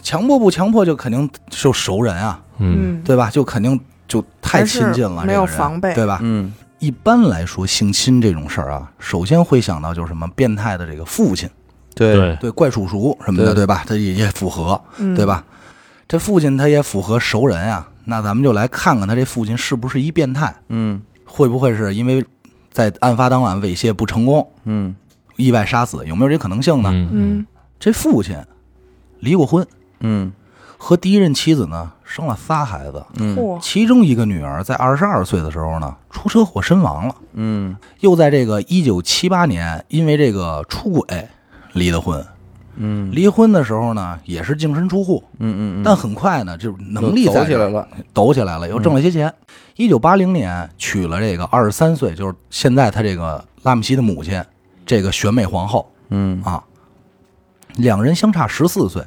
[0.02, 3.30] 强迫不强迫，就肯定就熟人啊，嗯，嗯，对吧？
[3.30, 6.20] 就肯定就太亲近了，没有人防备对吧？
[6.22, 11.50] 嗯一般来说，性侵这种事儿啊，首先会想到就是什么变态的这个父亲，
[11.94, 13.84] 对对，怪叔叔什么的，对对吧？
[13.86, 15.26] 他也也符合，嗯对？
[15.26, 15.44] 吧？
[16.08, 22.24] 这父亲他也符合熟人啊，那咱们就来看看他这父亲是不是一变态，嗯会不会是因为
[22.76, 24.94] 在案发当晚猥亵不成功，嗯。
[25.38, 26.90] 意外杀死，有没有这可能性呢？
[26.92, 27.10] 嗯。
[27.14, 27.48] 嗯。
[27.80, 28.38] 这父亲
[29.22, 29.66] 离过婚，
[30.02, 30.34] 嗯。
[30.78, 37.78] 和第一任妻子呢生了仨孩子，嗯，其中一个女儿在二十二岁的时候呢出车祸身亡了，嗯。
[38.02, 41.30] 又在这个一九七八年因为这个出轨
[41.72, 42.26] 离的婚。
[42.78, 43.12] 嗯。
[43.12, 49.34] 离婚的时候呢也是净身出户，嗯嗯，但很快呢就是能力走在这儿起来了，抖起来了，又挣了些钱。
[49.76, 54.42] 一九八零年娶了这个二十三岁，就是现在他这个拉姆西的母亲，
[54.86, 55.92] 这个选美皇后。
[56.10, 56.42] 嗯。
[56.44, 56.64] 啊，
[57.76, 59.04] 两人相差十四岁。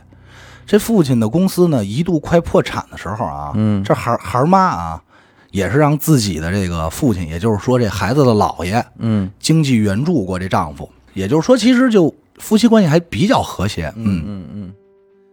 [0.67, 3.83] 这父亲的公司呢一度快破产的时候啊，嗯。
[3.83, 5.03] 这孩孩妈啊，
[5.51, 9.31] 也是让自己的这个父亲，也就是说这孩子的姥爷嗯。
[9.41, 14.49] 经济援助过这丈夫，也就是说其实就夫妻关系还比较和谐，嗯嗯。
[14.53, 14.75] 嗯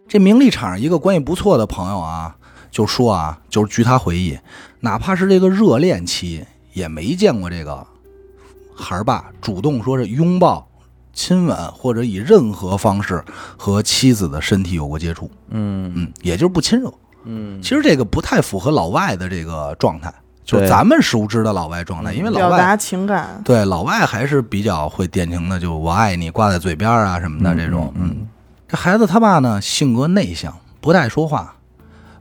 [0.08, 2.36] 这名利场上一个关系不错的朋友啊，
[2.70, 4.38] 就说啊，就是据他回忆，
[4.78, 7.84] 哪怕是这个热恋期，也没见过这个
[8.76, 10.68] 孩儿爸主动说是拥抱、
[11.12, 13.24] 亲吻或者以任何方式
[13.56, 15.92] 和妻子的身体有过接触，嗯。
[15.96, 16.92] 嗯，也就是不亲热。
[17.24, 17.60] 嗯。
[17.60, 20.14] 其实这个不太符合老外的这个状态，
[20.46, 28.28] 就是咱们熟知的老外状态，因为老外表达情感，对老外还是比较会典型的，就我爱你挂在嘴边啊什么的这种，嗯嗯。
[28.68, 31.52] 这孩子他爸呢，性格内向，不太说话。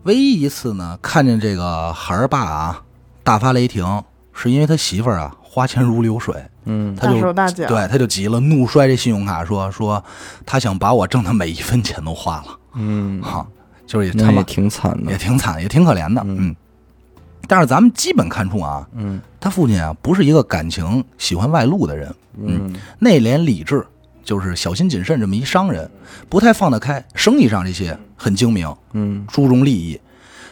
[0.04, 2.82] 唯一一次呢，看见这个孩儿爸啊
[3.24, 4.04] 大发雷霆，
[4.34, 10.04] 是因为他媳妇儿啊花钱如流水，嗯他就大手大脚，对他就急了，怒摔这信用卡说，说
[10.46, 13.46] 他想把我挣的每一分钱都花了，嗯，哈，
[13.88, 16.56] 就是也他妈也挺惨的也，挺惨，也挺可怜的，嗯嗯。
[17.48, 23.86] 但是咱们基本看出啊，嗯他父亲啊不是一个感情喜欢外露的人，嗯内敛理智，
[24.24, 25.90] 就是小心谨慎这么一商人，
[26.30, 30.00] 不太放得开，生意上这些很精明，嗯注重利益。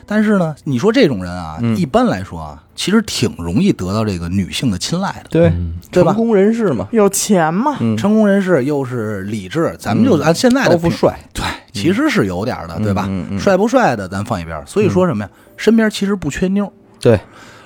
[0.05, 6.17] 但是呢，你说这种人啊，嗯一般来说啊，其实挺容易得到这个女性的青睐的，对，嗯对吧成？
[6.17, 13.05] 功人士嘛，有钱嘛，嗯，成功人士又是理智，咱们就嗯按现在的评，高富帅，对，其实是有点的，对吧？
[13.07, 15.29] 嗯嗯嗯帅不帅的咱放一边，所以说什么呀？
[15.55, 16.69] 身边其实不缺妞，
[17.03, 17.19] 对，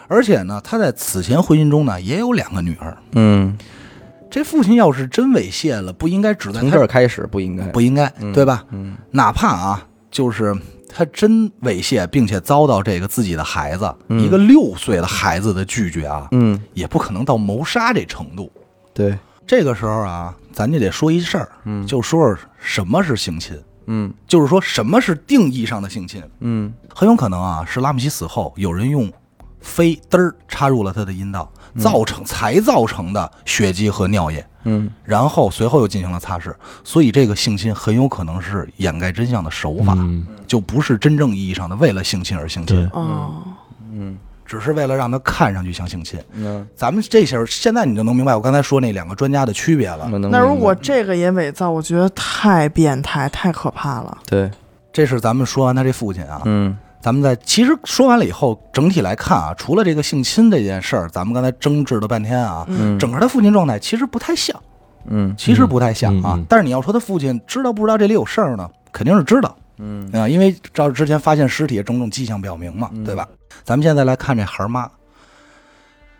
[0.07, 2.97] 而且呢，他在此前婚姻中呢也有两个女儿。
[3.11, 3.55] 嗯，
[4.31, 8.65] 这父亲要是真猥亵了，不应该只在他从这儿开始不应该，不应该，嗯对吧？
[8.71, 8.97] 嗯。
[9.11, 10.55] 哪怕啊，就是
[10.89, 14.19] 他真猥亵，并且遭到这个自己的孩子、嗯。
[14.19, 18.51] 一个六岁的孩子的拒绝啊，嗯，也不可能到谋杀这程度。
[18.95, 19.15] 对，
[19.45, 21.85] 这个时候啊，咱就得说一事儿，嗯。
[21.85, 24.11] 就说说什么是性侵，嗯。
[24.27, 26.23] 就是说什么是定义上的性侵。
[26.39, 26.73] 嗯。
[26.95, 29.11] 很有可能啊，是拉姆西死后有人用
[29.67, 34.43] 飞嘚儿插入了他的阴道，造成才造成的血迹和尿液。
[34.63, 36.53] 嗯然后随后又进行了擦拭，
[36.83, 43.43] 所以这个性侵很有可能是掩盖真相的手法，嗯，就不是真正意义上的为了性侵而性侵对，哦，
[43.91, 46.19] 嗯只是为了让他看上去像性侵。
[46.33, 50.09] 嗯，咱们这些现在你就能明白我刚才说那两个专家的区别了。
[50.11, 54.17] 我能那如果明白这个也伪造，我觉得太变态，太可怕了。
[54.25, 54.49] 对，
[54.91, 56.77] 这是咱们说完他这父亲啊，嗯
[57.07, 64.61] 咱们在其实说完了以后，整体来看啊，除了这个性侵这件事儿，咱们刚才争执了半天啊，嗯整个他父亲状态其实不太像，
[65.05, 66.33] 嗯其实不太像啊。
[66.35, 69.55] 嗯嗯但是你要说他父亲知道不知道这里有事儿呢，肯定是知道。
[69.77, 73.25] 嗯啊，因为照之前发现尸体种种迹象表明嘛，对吧？
[73.63, 74.91] 咱们现在来看这孩儿妈，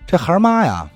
[0.06, 0.90] 这孩儿妈呀，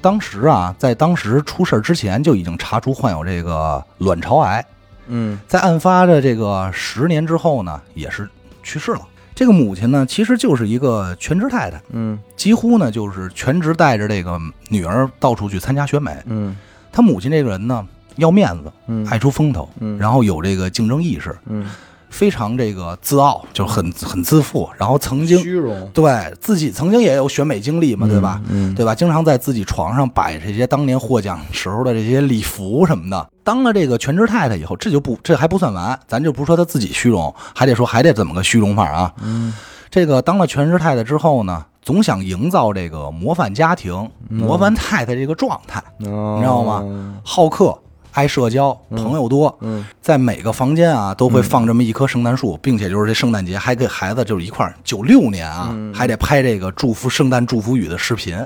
[0.00, 4.66] 当时啊，在当时出事儿之前就已经查出患有这个卵巢癌，
[5.06, 8.28] 嗯在案发的这个十年之后呢，也是
[8.64, 9.02] 去世了。
[9.38, 12.18] 这个母亲呢，其实就是一个全职太太，嗯。
[12.34, 14.36] 几乎呢就是全职带着这个
[14.68, 16.10] 女儿到处去参加选美。
[16.26, 16.56] 嗯。
[16.90, 17.86] 她母亲这个人呢，
[18.16, 19.06] 要面子，嗯。
[19.06, 19.96] 爱出风头，嗯。
[19.96, 21.64] 然后有这个竞争意识，嗯，
[22.10, 28.40] 非常这个自傲，就很很自负，然后曾经虚荣对自己曾经也有选美经历嘛，对吧？
[28.48, 28.94] 嗯对吧？
[28.94, 33.28] 经常在自己床上摆这些当年获奖时候的这些礼服什么的。
[33.44, 39.12] 当了这个全职太太以后，这就不这还不算完，咱就不说她自己虚荣，还得说还得怎么个虚荣法啊？
[39.22, 39.52] 嗯
[39.90, 46.84] 这个当了全职太太之后呢，总想营造这个模范家庭、模范太太这个状态，你你知道吗？
[47.24, 47.78] 好客。
[48.18, 49.86] 爱社交，朋友多，嗯。
[50.00, 55.94] 在每个房间啊都会放这么一棵圣诞树，并且就是这圣诞节还给孩子就是一块儿九六年啊，嗯。
[55.94, 58.36] 还得拍这个祝福圣诞祝福语的视频，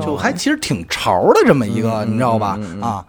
[0.00, 2.56] 就还其实挺潮的这么一个，嗯你知道吧？
[2.58, 2.82] 嗯嗯嗯。
[2.82, 3.04] 啊，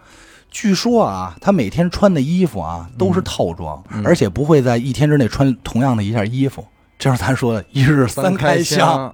[0.50, 4.04] 据说啊，他每天穿的衣服啊都是套装，嗯。
[4.04, 6.62] 而且不会在一天之内穿同样的一件衣服。
[6.98, 9.12] 这是咱说的一日三开箱，，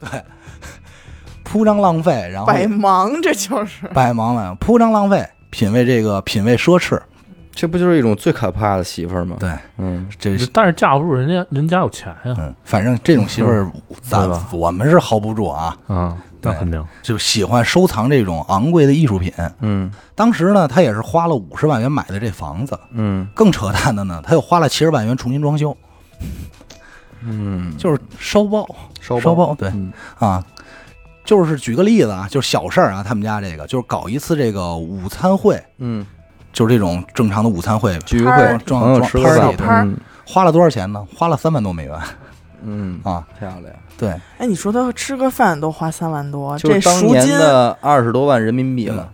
[0.00, 0.22] 对，
[1.44, 3.86] 铺张浪费，然后百忙，这就是。
[3.88, 7.00] 百忙了，铺张浪费，品味这个品味奢侈，
[7.52, 9.36] 这不就是一种最可怕的媳妇儿吗？
[9.38, 10.04] 对，嗯。
[10.18, 13.70] 这但是架不住人家人家有钱呀，嗯，反正这种媳妇儿，
[14.02, 19.32] 咱我们是 hold 不住啊，嗯，那对肯定，就喜欢收藏这种昂贵的艺术品。
[19.60, 19.88] 嗯。
[20.16, 22.76] 当时呢，他也是花了五十万元买的这房子。
[22.90, 23.28] 嗯。
[23.32, 25.76] 更扯淡的呢，他又花了七十万元重新装修，
[27.22, 28.66] 嗯，就是烧包
[29.00, 29.68] 烧烧包，对。
[29.68, 29.92] 嗯。
[30.18, 30.44] 啊，
[31.24, 36.06] 就是举个例子啊，就是小事儿啊，他们家这个就是搞一次这个午餐会，嗯，
[36.52, 39.96] 就是这种正常的午餐会，聚个会，装朋友装吃个嗯。
[40.26, 41.06] 花了多少钱呢？
[41.14, 41.98] 花了三万多美元
[42.62, 44.08] 嗯，啊，漂亮，对，
[44.38, 49.10] 哎，你说他吃个饭都花三万多，这赎金当年的二十多万人民币了，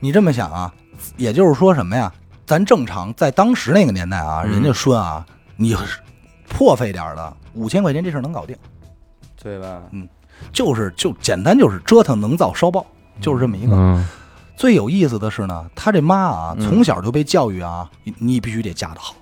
[0.00, 0.74] 你这么想啊，
[1.16, 2.12] 也就是说什么呀？
[2.46, 4.50] 咱正常在当时那个年代啊，嗯。
[4.50, 5.24] 人家说啊，
[5.56, 5.76] 你
[6.48, 8.56] 破费点儿的五千块钱这事儿能搞定，
[9.40, 9.82] 对吧？
[10.52, 12.84] 就是就简单就是折腾能造烧爆，
[13.20, 13.74] 就是这么一个。
[13.74, 14.06] 嗯
[14.56, 19.14] 最有意思的是呢，他这妈啊，嗯从小就被教育啊，你你必须得嫁得好，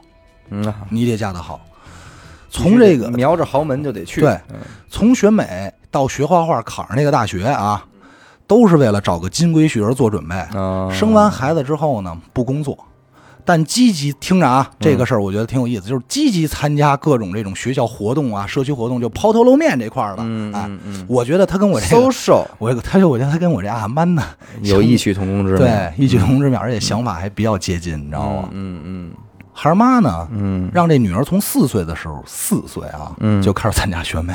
[0.49, 1.61] 嗯，你得嫁得好。
[2.49, 4.57] 从这个瞄着豪门就得去，对嗯
[4.89, 7.85] 从选美到学画画，考上那个大学啊，
[8.47, 10.35] 都是为了找个金龟婿而做准备。
[10.35, 12.79] 啊，生完孩子之后呢，不工作，
[13.47, 20.23] 但积极听着啊，这个事儿我觉得挺有意思，就是积极参加各种这种学校活动啊、社区活动，就抛头露面这块儿的。
[20.27, 24.23] 嗯哎，嗯嗯我觉得他跟我这个，，social 我他就我觉得他跟我这阿曼呢
[24.63, 28.49] 有异曲同工之妙，对异曲同工之妙，而且想法还比较接近，你知道吗？
[28.53, 29.11] 嗯嗯
[29.53, 34.35] 孩儿妈呢，嗯让这女儿从四岁的时候，四岁啊，嗯就开始参加选美，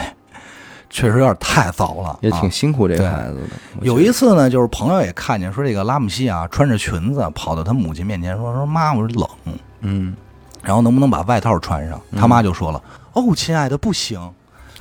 [0.92, 3.42] 确实有点太早了，也啊挺辛苦这个孩子的。
[3.82, 10.14] 有一次呢，就是朋友也看见说这个拉姆西啊穿着裙子跑到他母亲面前说说妈，我说冷，嗯，
[10.62, 12.00] 然后能不能把外套穿上？
[12.18, 12.84] 他妈就说了，
[13.14, 14.20] 哦，亲爱的，不行，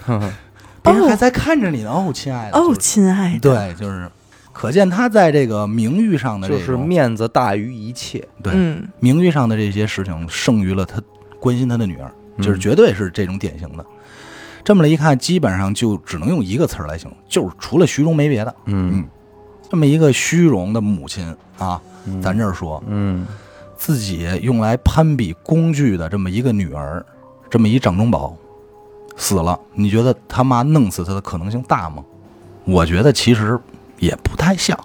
[0.04, 0.30] 呵 呵
[0.82, 4.10] 别人还在看着你呢，哦，亲爱的，哦，亲爱的，对，就是
[4.52, 11.00] 可见他在这个名誉上的就是面子大于一切，对嗯，名誉上的这些事情胜于了他
[11.38, 13.86] 关心他的女儿，就是嗯绝对是这种典型的。
[14.64, 18.54] 这么来一看，基本上就只能用一个词儿来形容，就是除了虚荣没别的。
[18.66, 19.04] 嗯
[19.70, 21.24] 这么一个虚荣的母亲
[21.58, 23.26] 啊，嗯咱这儿说嗯
[23.76, 27.04] 自己用来攀比工具的这么一个女儿，
[27.48, 28.36] 这么一掌中宝
[29.16, 32.04] 死了，你觉得他妈弄死他的可能性大吗？
[32.64, 33.58] 我觉得其实
[33.98, 34.78] 也不太像。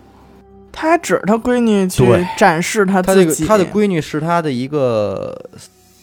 [0.71, 5.33] 他还指他闺女去对展示他他这自己，个他的闺女是他的一个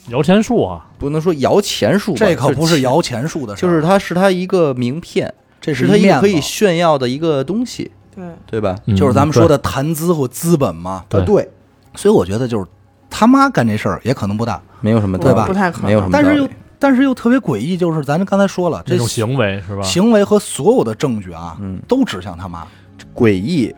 [0.09, 6.41] 摇钱树啊，不能说摇钱树吧，这可不是摇，钱树的事儿，就是它是它一个名片，这是它一个可以子。
[6.41, 8.75] 炫耀的一个东西，对，对吧？
[8.85, 11.05] 嗯就是咱们说的谈资或资本嘛。
[11.07, 11.23] 对。
[11.25, 11.49] 对，
[11.95, 12.65] 所以我觉得就是
[13.09, 15.47] 他妈干这事儿也可能不大，没有什么道理对吧？
[15.47, 15.87] 不太可能。
[15.87, 16.49] 没有什么道理，但是又
[16.79, 19.81] 但是又特别诡异，就是咱刚才说了，这这种行为是吧？
[19.83, 22.67] 行为和所有的证据啊，嗯，都指向他妈。
[23.15, 23.73] 诡异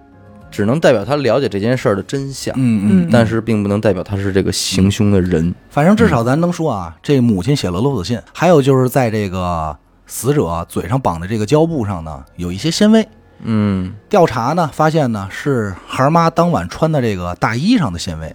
[0.55, 5.53] 只能代表他了解这件事儿的真相，嗯嗯但是并不能代表他是这个行凶的人。
[5.69, 9.75] 反正至少咱能说啊，这母亲写了勒索信，还有就是在这个
[10.07, 13.05] 死者嘴上绑的这个胶布上呢，有一些纤维。
[13.43, 18.33] 嗯，调查呢，发现呢是孩儿妈当晚穿的这个大衣上的纤维，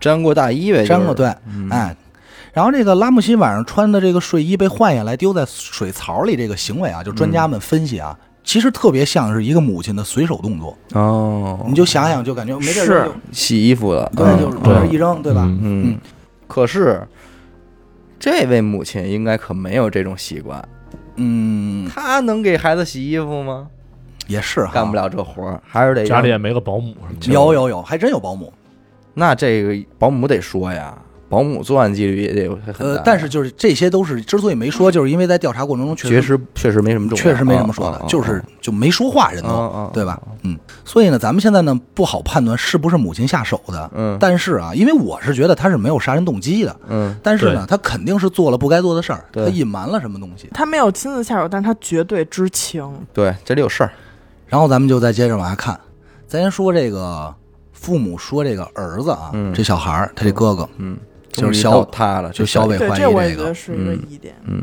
[0.00, 1.96] 粘过大衣呗，粘过对，嗯哎。
[2.52, 8.18] 然后这个拉姆西晚上穿的这个睡衣被换下来丢在水槽里，这个行为啊，就专家们分析啊，
[8.50, 10.76] 其实特别像是一个母亲的随手动作。
[10.94, 15.42] 哦，你就想想，就感觉没地儿洗衣服了，对，嗯就是往这儿一扔，对吧？
[15.62, 15.96] 嗯，
[16.48, 17.06] 可是
[18.18, 20.68] 这位母亲应该可没有这种习惯，
[21.14, 23.68] 嗯，她能给孩子洗衣服吗？
[24.26, 24.96] 也是干不。
[24.96, 27.32] 了这活儿，还是得家里也没个保姆什么的。
[27.32, 28.52] 有有有，还真有保姆。
[29.14, 30.98] 那这个保姆得说呀，
[31.30, 40.20] 保姆作案几率也得有很大呃，但是就是这些都是之所以没说，就是因为在调查过程中确确实实确实没什么重要，确实没什么说的啊，就是就没说话人啊啊都，啊对吧？
[40.42, 50.48] 嗯，所以呢，咱们现在呢不好判断是不是母亲下手的，嗯但是啊，因为我是觉得他是没有杀人动机的，嗯但是呢，他肯定是做了不该做的事儿，他隐瞒了什么东西。
[50.52, 52.84] 他没有亲自下手，但是他绝对知情。
[53.12, 53.92] 对，这里有事儿，
[54.48, 55.78] 然后咱们就再接着往下看，
[56.26, 57.32] 咱先说这个
[57.72, 60.96] 父母说这个儿子啊，嗯这小孩儿，他这哥哥嗯，
[61.32, 64.34] 就是小到他了，就小伟对，怀疑这我也这个觉得是一个嗯疑点。
[64.46, 64.62] 嗯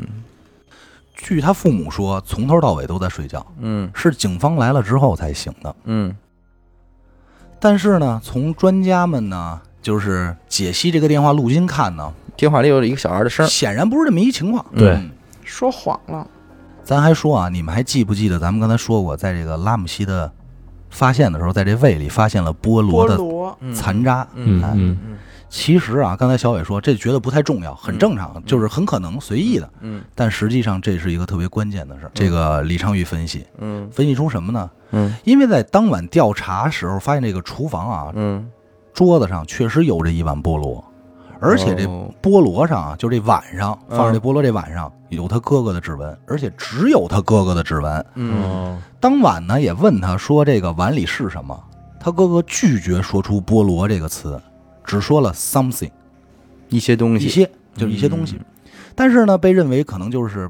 [1.15, 5.75] 据他父母说，从头到尾都在睡觉，嗯是警方来了之后才醒的。
[5.85, 6.15] 嗯
[7.59, 14.63] 但是呢，从专家们呢，就是解析这个电话录音看呢，电话里有一个小孩的声儿，显然不是这么一情况。
[14.75, 15.09] 对嗯
[15.43, 16.27] 说谎了，
[16.83, 20.31] 咱还说啊，你们还记不记得咱们刚才说过，在这个拉姆西的
[20.89, 24.21] 发现的时候，在这胃里发现了菠萝的残渣。
[24.21, 25.17] 哎嗯嗯
[25.49, 29.69] 其实啊，刚才小伟说这觉得不太重要，很正常，就是很可能随意的。
[29.81, 32.11] 嗯但实际上这是一个特别关键的事儿。
[32.13, 33.45] 这个李昌钰分析。
[33.59, 33.89] 嗯。
[33.91, 34.69] 分析出什么呢？
[34.91, 35.15] 嗯。
[35.23, 38.49] 因为在当晚调查时候，发现这个厨房啊，嗯，
[38.93, 40.83] 桌子上确实有这一碗菠萝，
[41.39, 43.97] 而且这哦菠萝上啊，就这碗上嗯。
[43.97, 48.05] 放着这菠萝这碗上有他哥哥的指纹，而且只有他哥哥的指纹。
[48.15, 48.43] 嗯。
[48.43, 51.57] 哦当晚呢，也问他说这个碗里是什么，
[51.99, 54.41] 他哥哥拒绝说出菠萝这个词，
[54.87, 55.91] 只说了 something
[56.69, 58.37] 一些东西，一些，就是一些东西。
[58.37, 58.45] 嗯
[58.95, 60.49] 但是呢，被认为可能就是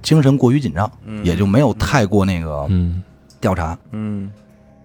[0.00, 1.22] 精神过于紧张，嗯。
[1.22, 3.02] 也就没有太过那个嗯。
[3.38, 3.78] 调查。
[3.90, 4.32] 嗯。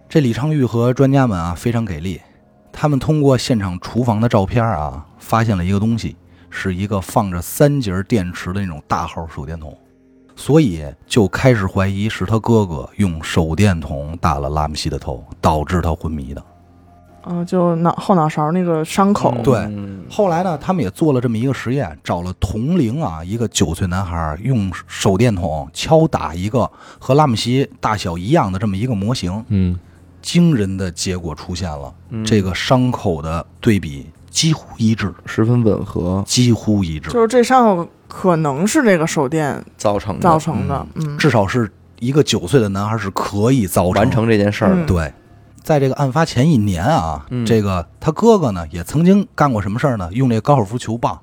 [0.09, 2.19] 这李昌钰和专家们啊非常给力，
[2.69, 6.17] 他们通过现场厨房的照片啊，发现了一个东西，
[6.49, 9.73] 是一个放着三节电池的那种大号手电筒，
[10.35, 16.43] 所以就开始怀疑是他哥哥用手电筒打了拉姆西的头，导致他昏迷的。
[17.25, 19.57] 嗯，就脑后脑勺那个伤口，对。
[19.59, 26.69] 嗯后来呢，他们也做了这么一个实验，找了同龄啊一个九岁男孩，用手电筒敲打一个
[26.99, 29.79] 和拉姆西大小一样的这么一个模型，嗯。
[30.21, 31.91] 惊人的结果出现了。
[32.09, 32.23] 嗯。
[32.23, 36.23] 这个伤口的对比几乎一致，十分吻合。
[36.27, 40.21] 几乎一致，就是这伤口可能是这个手电造成的。
[40.21, 40.85] 造成的。
[40.95, 43.93] 嗯，至少是一个九岁的男孩是可以造成。
[43.93, 44.75] 完成这件事儿。
[44.75, 45.13] 的嗯，对。
[45.63, 50.09] 在这个案发前一年啊，嗯这个他哥哥呢也曾经干过什么事儿呢？
[50.11, 51.19] 用这个高尔夫球棒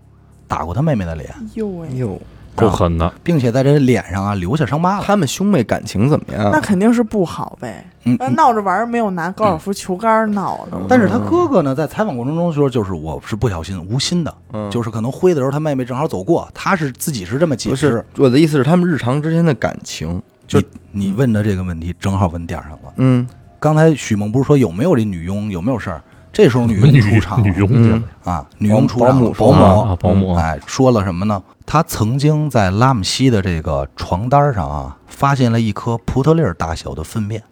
[0.47, 2.21] 打过他妹妹的脸，哟喂，哟，
[2.55, 3.13] 够狠的。
[3.23, 5.05] 并且在这脸上啊留下伤疤了。
[5.05, 6.51] 他们兄妹感情怎么样？
[6.51, 7.85] 那肯定是不好呗。
[8.05, 10.79] 嗯，那嗯闹着玩儿没有拿高尔夫球杆闹的。
[10.89, 18.05] 但是他哥哥呢，在采访过程中说，就是我是不小心、无心的，嗯就是可能挥的时候他妹妹正好走过，他是自己是这么解释不是。
[18.25, 20.63] 我的意思是他们日常之间的感情，就
[20.93, 22.93] 你问的这个问题正好问点儿上了。
[22.97, 23.29] 嗯
[23.61, 26.03] 刚才许梦不是说有没有这女佣有没有事儿？
[26.31, 31.43] 这时候女佣出场了女佣啊，女佣出保场了，保姆保姆啊，哎说了什么呢？
[31.67, 37.43] 她曾经在拉姆西的这个床单上啊，发现了一颗葡萄粒儿大小的粪便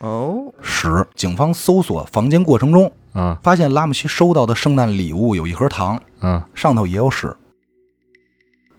[0.00, 1.06] 哦，屎。
[1.14, 7.34] 警方搜索房间过程中，啊发现拉姆西收到的圣诞礼物有一盒糖，嗯，上头也有屎。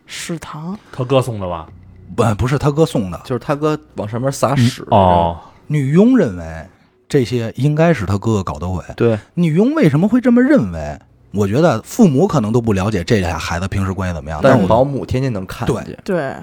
[0.05, 1.68] 屎糖，他哥送的吧？
[2.16, 3.20] 不，不是他哥送的。
[3.24, 5.39] 就是他哥往上面撒屎哦，
[5.72, 6.65] 女佣认为
[7.07, 8.84] 这些应该是他哥哥搞的鬼。
[8.97, 10.99] 对，女佣为什么会这么认为？
[11.32, 14.41] 我觉得父母可能都不了解这俩孩子平时关系怎么样。
[14.43, 16.36] 但是我保姆天天能看对见，对，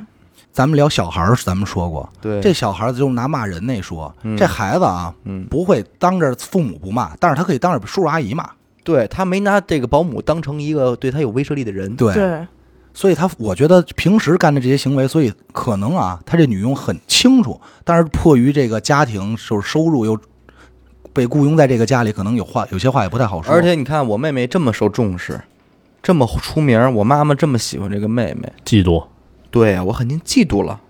[0.50, 4.34] 咱们聊小孩儿，咱们说过，对，这小孩子就是拿骂人那说，嗯。
[4.34, 8.48] 这孩子啊嗯，不会当着父母不骂，但是他可以当着叔叔阿姨骂。
[8.82, 12.46] 对他没拿这个保姆当成一个对他有威慑力的人，对，对，
[12.98, 20.18] 所以他我觉得平时干的这些行为，所以可能啊，他这女佣很清楚，但是迫于这个家庭就是收入又
[21.12, 23.54] 被雇佣在这个家里，可能有话有些话也不太好说。
[23.54, 25.40] 而且你看我妹妹这么受重视，
[26.02, 29.04] 这么出名，我妈妈这么喜欢这个妹妹，嫉妒，
[29.52, 30.80] 对呀，我肯定嫉妒了。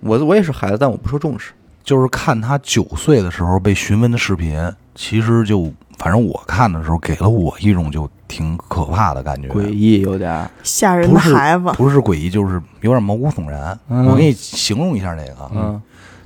[0.00, 1.52] 我我也是孩子，但我不受重视。
[1.84, 4.58] 就是看他九岁的时候被询问的视频，
[4.94, 5.70] 其实就
[6.00, 9.48] 反正我看的时候，给了我一种就挺可怕的感觉。
[9.50, 13.78] 诡异有点，吓人的孩子，不是诡异，就是有点毛骨悚然。
[13.90, 15.50] 嗯我给你形容一下这个。
[15.54, 15.80] 嗯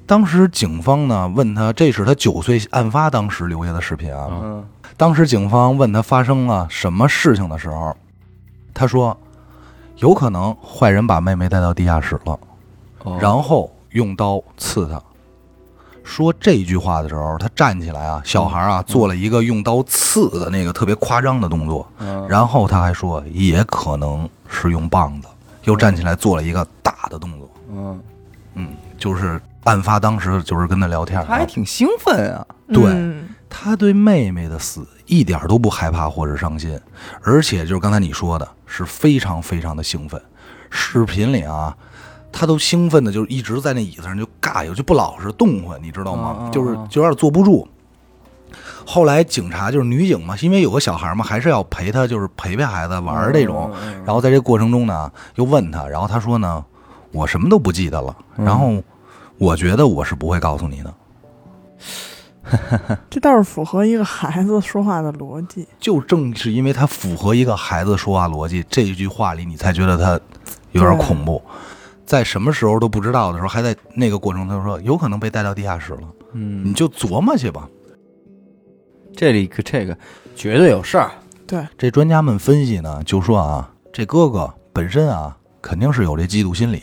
[0.06, 4.28] 当时警方呢问他，这是他九岁案发当时留下的视频啊。
[4.30, 4.64] 嗯
[4.96, 7.96] 当时警方问他发生了什么事情的时候，
[8.72, 9.18] 他说
[9.96, 12.38] 有可能坏人把妹妹带到地下室了，
[13.02, 15.02] 哦然后用刀刺她。
[16.04, 25.28] 说这句话的时候，他站起来啊，小孩啊做了一个用刀刺的那个特别夸张的动作，嗯然后他还说也可能是用棒子，
[25.64, 27.50] 又站起来做了一个大的动作。
[27.72, 28.00] 嗯，
[28.54, 32.46] 嗯，就是案发当时就是跟他聊天啊，他还挺兴奋啊。
[32.68, 36.78] 对嗯他对妹妹的死一点都不害怕或者伤心，
[37.22, 40.20] 而且就是刚才你说的，是非常非常的兴奋。
[40.70, 41.76] 视频里啊，
[42.34, 46.50] 他都兴奋的，就是一直在那椅子上就尬悠，就不老实动换，你知道吗？
[46.52, 47.66] 就是嗯就有点坐不住。
[48.84, 53.70] 后来警察就是女警嘛，因为有个小孩嘛，还是要陪他，就是陪陪孩子玩儿这种。
[53.82, 56.62] 嗯，然后在这过程中呢，又问他，然后他说呢，
[57.12, 58.82] 我什么都不记得了，嗯然后
[59.38, 60.94] 我觉得我是不会告诉你的。
[63.08, 65.66] 这倒是符合一个孩子说话的逻辑。
[65.80, 70.20] 就正是因为他符合一个孩子说话逻辑，这一句话里你才觉得他
[70.72, 71.40] 有点恐怖。
[72.06, 77.68] 在什么时候都不知道的时候，还在那个过程，他说有可能被带到地下室了，嗯你，就琢磨去吧。
[79.16, 79.96] 这里可这个
[80.34, 81.10] 绝对有事儿。
[81.46, 86.82] 对，这专家们分析呢，就说啊，这哥哥本身啊，肯定是有这嫉妒心理，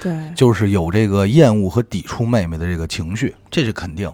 [0.00, 4.10] 对，就是有这个厌恶和抵触妹妹的这个情绪，这是肯定。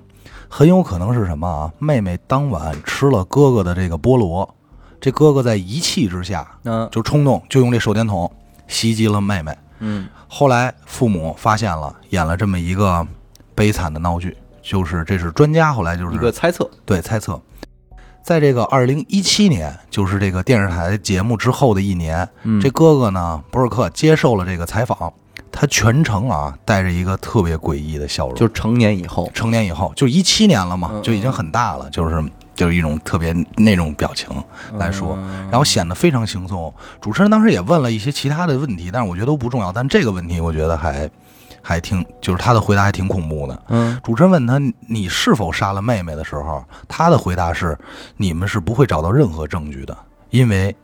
[0.48, 1.72] 很有可能是什么啊？
[1.78, 4.52] 妹妹当晚吃了哥哥的这个菠萝，
[5.00, 8.30] 这哥哥在一气之下嗯就冲动，就用这手电筒
[8.66, 9.56] 袭击了妹妹。
[9.80, 10.08] 嗯。
[10.28, 13.06] 后来父母发现了，演了这么一个
[13.54, 16.70] 悲惨的闹剧，就是这是专家后来就是一个猜测。
[16.86, 17.40] 对猜测，
[18.22, 22.60] 在这个二零一七年，就是这个电视台节目之后的一年，嗯。
[22.60, 25.12] 这哥哥呢，博尔克接受了这个采访，
[25.50, 31.02] 他全程啊带着一个特别诡异的笑容，就成年以后，成年以后，就一七年了嘛，嗯。
[31.02, 32.22] 就已经很大了，就是
[32.60, 34.28] 就是一种特别那种表情
[34.74, 36.70] 来说，嗯然后显得非常轻松。
[37.00, 41.10] 主持人当时也问了一些其他的问题，但是我觉得都不重要，但这个问题我觉得还
[41.62, 43.62] 还挺，就是他的回答还挺恐怖的。
[43.68, 47.78] 嗯主持人问他你是否杀了妹妹的时候，他的回答是：
[48.18, 49.96] 你们是不会找到任何证据的，
[50.28, 50.76] 因为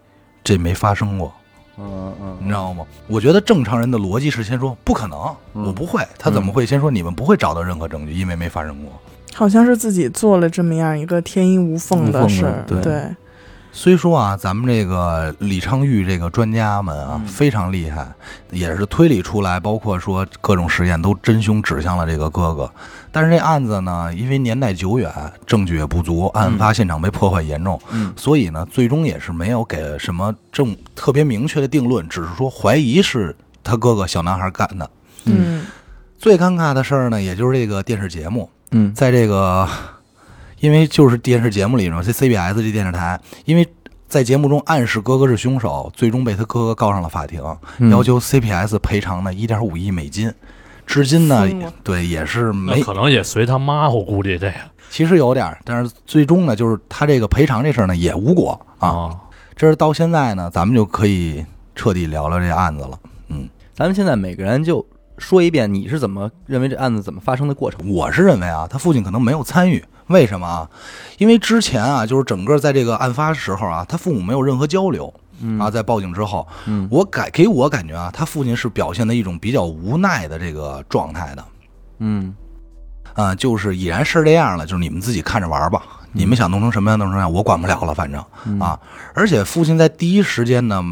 [0.42, 1.30] 这没发生过。
[1.76, 2.86] 嗯嗯，你知道吗？
[3.06, 5.18] 我觉得正常人的逻辑是先说不可能，
[5.52, 6.02] 嗯我不会。
[6.18, 8.98] 他怎么会先说你们不会找到任何证据，因为没发生过？
[9.37, 12.64] 好像是自己做了这么样一个天衣无缝的的事儿。
[12.66, 13.05] 对对，
[13.70, 18.11] 虽说啊，咱们这个李昌钰这个专家们啊、嗯非常厉害，
[18.51, 22.72] 也是推理出来，包括说各种实验都真凶指向了这个哥哥。
[23.12, 25.12] 但是这案子呢，因为年代久远，
[25.47, 34.91] 证据也不足，案发现场被破坏严重，嗯所以呢，最终也是没有给什么正特别明确的定论，只是说怀疑是他哥哥小男孩干的。
[35.26, 35.66] 嗯
[36.18, 39.68] 最尴尬的事儿呢，也就是这个电视节目，嗯在这个，
[40.60, 43.66] 因为就是电视节目里头，这 CBS 这电视台，因为
[44.08, 47.42] 在节目中暗示哥哥是凶手，最终被他哥哥告上了法庭，
[47.78, 50.32] 嗯要求 CPS 赔偿呢一点五亿美金。
[50.86, 51.48] 至今呢
[51.82, 54.54] 对，也是那没，可能也随他妈，我估计这个
[54.88, 58.88] 其实有点儿，但是最终呢，就是他这个赔偿这事儿呢也无果啊。
[58.88, 59.16] 啊，
[59.56, 61.44] 这是到现在呢，咱们就可以
[61.74, 62.96] 彻底聊聊这案子了。
[63.28, 64.86] 嗯，咱们现在每个人就
[65.18, 67.88] 说一遍，你是怎么认为这案子怎么发生的过程？
[67.90, 70.70] 我是认为啊，他父亲可能没有参与，为什么啊？
[71.18, 75.58] 因为之前啊，就是整个在这个案发时候啊，他父母没有任何交流嗯。
[75.58, 76.86] 啊，在报警之后，嗯。
[76.90, 81.44] 我感给我感觉啊，他父亲是表现的一种比较无奈的这个状态的，
[81.98, 82.34] 嗯。
[83.14, 88.60] 啊，就是已然是这样了，就是你们自己看着玩吧，你们想弄成什么样弄成什么样，我管不了了，反正嗯。
[88.60, 88.78] 啊，
[89.14, 90.82] 而且父亲在第一时间呢，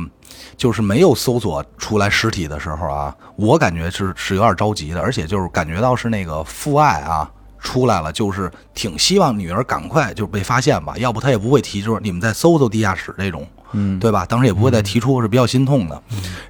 [0.57, 13.47] 就是没有搜索出来尸体的时候啊，我感觉是是有点着急的，而且就是感觉到是那个父爱啊出来了，就是挺希望女儿赶快就被发现吧，要不他也不会提出你们再搜搜地下室这种。
[13.77, 14.25] 嗯，对吧？
[14.25, 16.01] 当时也不会再提出，是比较心痛的。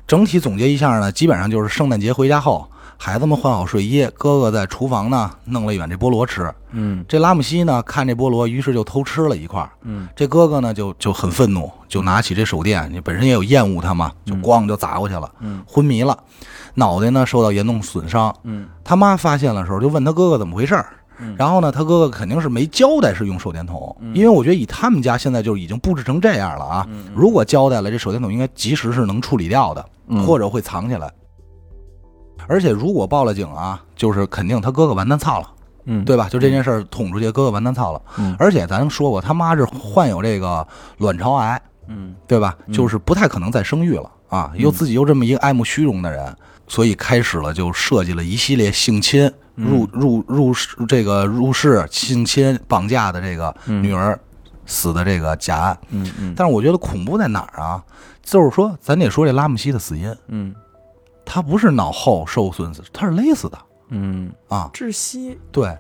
[0.07, 6.53] 整体总结一下呢，基本上就是圣诞节回家后，孩子们换好睡衣，哥哥在厨房呢弄了一碗这菠萝吃。
[6.71, 7.05] 嗯。
[7.07, 9.71] 这拉姆西呢看这菠萝，于是就偷吃了一块儿。
[9.83, 10.09] 嗯。
[10.17, 15.63] 这哥哥呢就就很愤怒，就拿起这手电，你本身也有厌恶他嘛，就咣就砸过去了，嗯。
[15.67, 16.19] 昏迷了，
[16.75, 18.35] 脑袋呢受到严重损伤。
[18.45, 18.67] 嗯。
[18.83, 20.87] 他妈发现的时候就问他哥哥怎么回事儿，
[21.19, 21.35] 嗯。
[21.39, 24.15] 然后呢，他哥哥肯定是没交代是用手电筒，嗯。
[24.15, 26.87] 因为我觉得以他们家现在就已经布置成这样了啊。
[26.89, 27.07] 嗯。
[27.15, 30.25] 如果交代了，这手电筒应该及时是能处理掉的，嗯。
[30.25, 31.13] 或者会藏起来。
[32.47, 35.51] 而且如果报了警啊，就是肯定他哥哥完蛋操了，
[35.85, 36.29] 嗯，对吧？
[36.29, 38.03] 就这件事儿捅出去，哥哥完蛋操了。
[38.19, 40.67] 嗯而且咱说过，他妈是患有这个
[40.99, 42.57] 卵巢癌，嗯对吧？
[42.67, 46.35] 嗯就是不太可能再生育了啊，又自己又这么一个爱慕虚荣的人，
[46.69, 54.19] 所以开始了就设计了一系列性侵、入入入室这个入室性侵、绑架的这个嗯女儿
[54.67, 55.79] 死的这个假案。
[55.91, 57.83] 嗯嗯但是我觉得恐怖在哪儿啊？
[58.23, 60.55] 就是说，咱得说这拉姆西的死因，嗯
[61.25, 63.59] 他不是脑后受损死，他是勒死的。
[63.89, 64.31] 嗯。
[64.49, 64.71] 啊。
[64.73, 65.77] 窒息，对，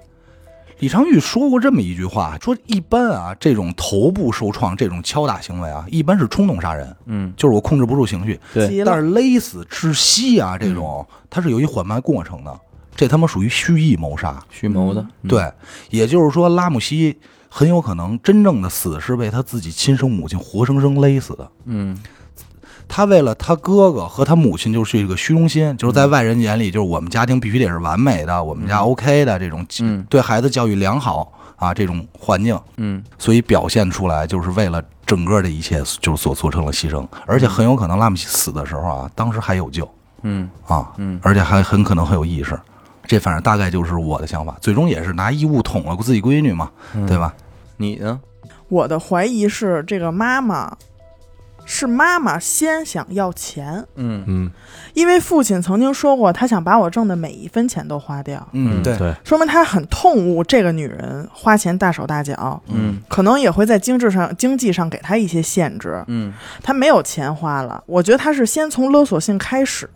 [0.79, 8.39] 李昌钰说过这么一句话，说一般啊，这种头部受创、这种敲打行为啊，一般是冲动杀人，嗯，就是我控制不住情绪。
[8.53, 12.61] 对，急了，但是勒死、窒息啊，这种它是有一缓慢过程的，
[12.97, 14.43] 这他妈属于蓄意谋杀。
[14.51, 15.53] 蓄谋的，嗯，对，
[15.91, 17.19] 也就是说，拉姆西
[17.49, 21.49] 很有可能真正的死是被他自己亲生母亲活生生勒死的。
[21.67, 21.97] 嗯
[22.89, 30.07] 他为了他哥哥和他母亲，就是一个虚荣心，就是在外人眼里，就是我们家庭必须得是完美的，我们家 OK 的这种，嗯。
[30.09, 33.03] 对孩子教育良好啊这种环境，嗯。
[33.19, 39.89] 所以表现出来就是为了整个这一切，就是所做成了牺牲，而且很有可能拉姆西死的时候啊，当时还有救。
[40.23, 40.49] 嗯。
[40.67, 41.19] 啊，嗯。
[41.23, 42.59] 而且还很可能很有意识。
[43.07, 47.07] 这反正大概就是我的想法，最终也是拿衣物捅了自己闺女嘛，嗯。
[47.07, 47.35] 对吧？
[47.77, 48.21] 你呢？
[48.69, 50.75] 我的怀疑是这个妈妈
[51.65, 54.25] 是妈妈先想要钱，嗯。
[54.27, 54.51] 嗯。
[54.93, 63.01] 因为父亲曾经说过，他想把我挣的每一分钱都花掉，嗯，对，对，说明他很痛恶这个女人花钱大手大脚，嗯。
[63.09, 66.05] 可能也会在经济上经济上给他一些限制。
[66.07, 66.33] 嗯。
[66.63, 69.89] 他没有钱花了，我觉得他是先从勒索性开始，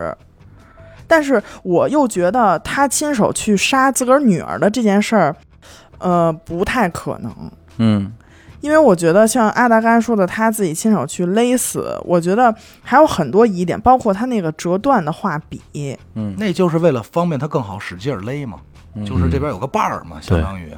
[1.06, 5.36] 但是我又觉得他亲手去杀自个儿女儿的这件事儿，
[5.98, 7.32] 呃，不太可能。
[7.78, 8.12] 嗯
[8.60, 18.58] 因为我觉得像阿达刚才说的，他自己亲手去勒死，我觉得还有很多疑点，包括他那个折断的画笔，嗯，那就是为了方便他更好使劲儿勒嘛，
[18.94, 19.04] 嗯。
[19.04, 20.72] 就是这边有个把儿嘛，相当于。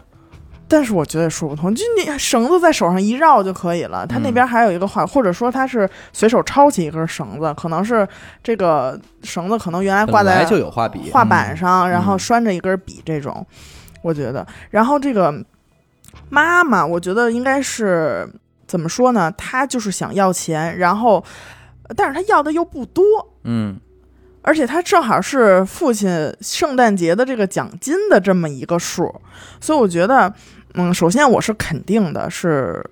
[0.73, 8.07] 但是我觉得说不通，就你绳子在手上一绕就可以了，他那边还有一个画，或者说他是随手抄起一根绳子，可能是
[8.41, 12.19] 这个绳子可能原来挂在就有画笔，画板上，然后嗯。
[12.21, 13.45] 拴着一根笔这种，
[14.01, 14.47] 我觉得。
[14.71, 15.35] 然后这个
[16.31, 18.27] 妈妈，我觉得应该是
[18.67, 19.31] 怎么说呢？
[19.33, 21.23] 她就是想要钱，然后
[21.97, 23.05] 但是她要的又不多，
[23.45, 23.79] 嗯
[24.43, 29.15] 而且她正好是父亲圣诞节的这个奖金的这么一个数，
[29.61, 30.33] 所以我觉得，
[30.75, 32.83] 嗯，首先我是肯定的是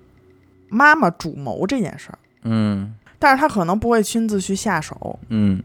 [0.67, 5.19] 妈妈主谋这件事儿，嗯但是她可能不会亲自去下手。
[5.29, 5.61] 嗯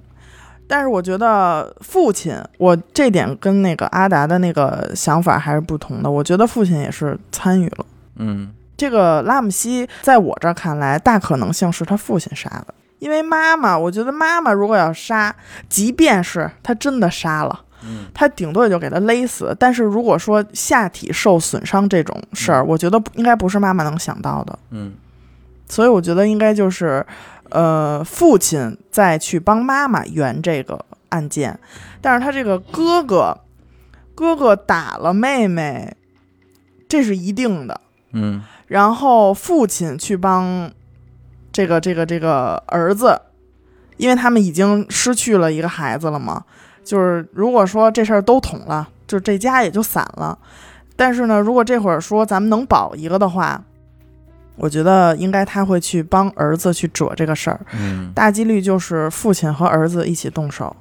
[0.67, 6.11] 但是我觉得父亲，我这点跟那个阿达的那个想法还是不同的。
[6.11, 7.87] 我觉得父亲也是参与了
[8.17, 12.75] 嗯这个拉姆西，在我这儿看来，大可能性是他父亲杀的。
[12.99, 15.35] 因为妈妈，我觉得妈妈如果要杀，
[15.69, 19.55] 即便是他真的杀了，嗯他顶多也就给他勒死。
[19.61, 24.59] 但是如果说下体受损伤这种事儿，我觉得应该不是妈妈能想到的。
[24.71, 24.95] 嗯
[25.67, 27.05] 所以我觉得应该就是，
[27.55, 31.57] 呃，父亲再去帮妈妈圆这个案件，
[32.01, 33.39] 但是他这个哥哥，
[34.13, 35.97] 哥哥打了妹妹，
[36.89, 37.81] 这是一定的。
[38.11, 40.69] 嗯然后父亲去帮
[41.53, 43.21] 这个这个这个儿子，
[43.99, 46.45] 因为他们已经失去了一个孩子了嘛，
[46.83, 50.37] 就是如果说这事儿都捅了，就这家也就散了。
[50.97, 53.63] 但是呢，如果这会儿说咱们能保一个的话，
[54.57, 58.13] 我觉得应该他会去帮儿子去扯这个事儿，嗯。
[58.15, 60.75] 大几率就是父亲和儿子一起动手。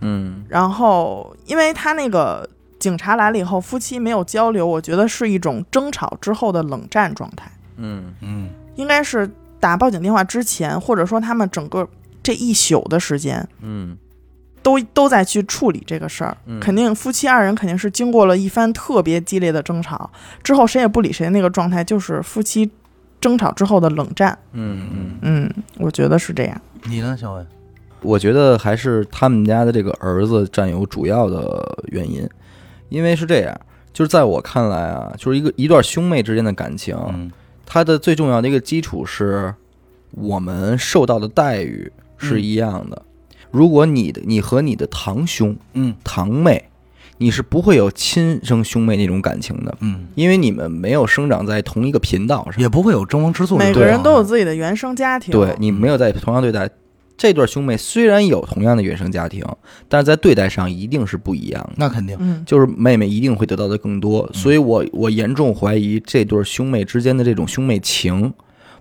[0.00, 0.44] 嗯。
[0.48, 7.50] 然后，因为他那个警察来了以后，夫妻没有交流，我觉得是一种争吵之后的冷战状态。
[7.76, 8.12] 嗯。
[8.20, 8.50] 嗯。
[8.76, 11.88] 应该是打报警电话之前，或者说他们整个
[12.22, 13.96] 这一宿的时间嗯。
[14.62, 16.36] 都都在去处理这个事儿。
[16.46, 16.60] 嗯。
[16.60, 20.10] 肯定夫妻二人肯定是经过了一番特别激烈的争吵
[20.42, 22.70] 之后，谁也不理谁的那个状态，就是夫妻
[23.22, 24.38] 争吵之后的冷战。
[24.52, 26.60] 嗯嗯，嗯，我觉得是这样。
[26.84, 27.46] 你呢，小伟？
[28.02, 32.28] 我觉得还是他们家的这个儿子占有主要的原因，
[32.88, 33.60] 因为是这样，
[33.92, 37.30] 就是在我看来啊，就是一个一段兄妹之间的感情，嗯
[37.64, 39.54] 它的最重要的一个基础是
[40.10, 43.00] 我们受到的待遇是一样的。
[43.52, 46.70] 如果你的你和你的堂兄、嗯堂妹，
[47.22, 53.56] 你是不会有亲生兄妹那种感情的，嗯，因为你们没有生长在同一个频道上，也不会有争风吃醋。
[53.56, 55.30] 每个人都有自己的原生家庭。
[55.32, 56.68] 对你没有在同样对待
[57.16, 59.44] 这对兄妹虽然有同样的原生家庭，
[59.88, 61.72] 但是在对待上一定是不一样的。
[61.76, 68.32] 那肯定，嗯，就是妹妹一定会得到的更多，所以我我严重怀疑这对兄妹之间的这种兄妹情，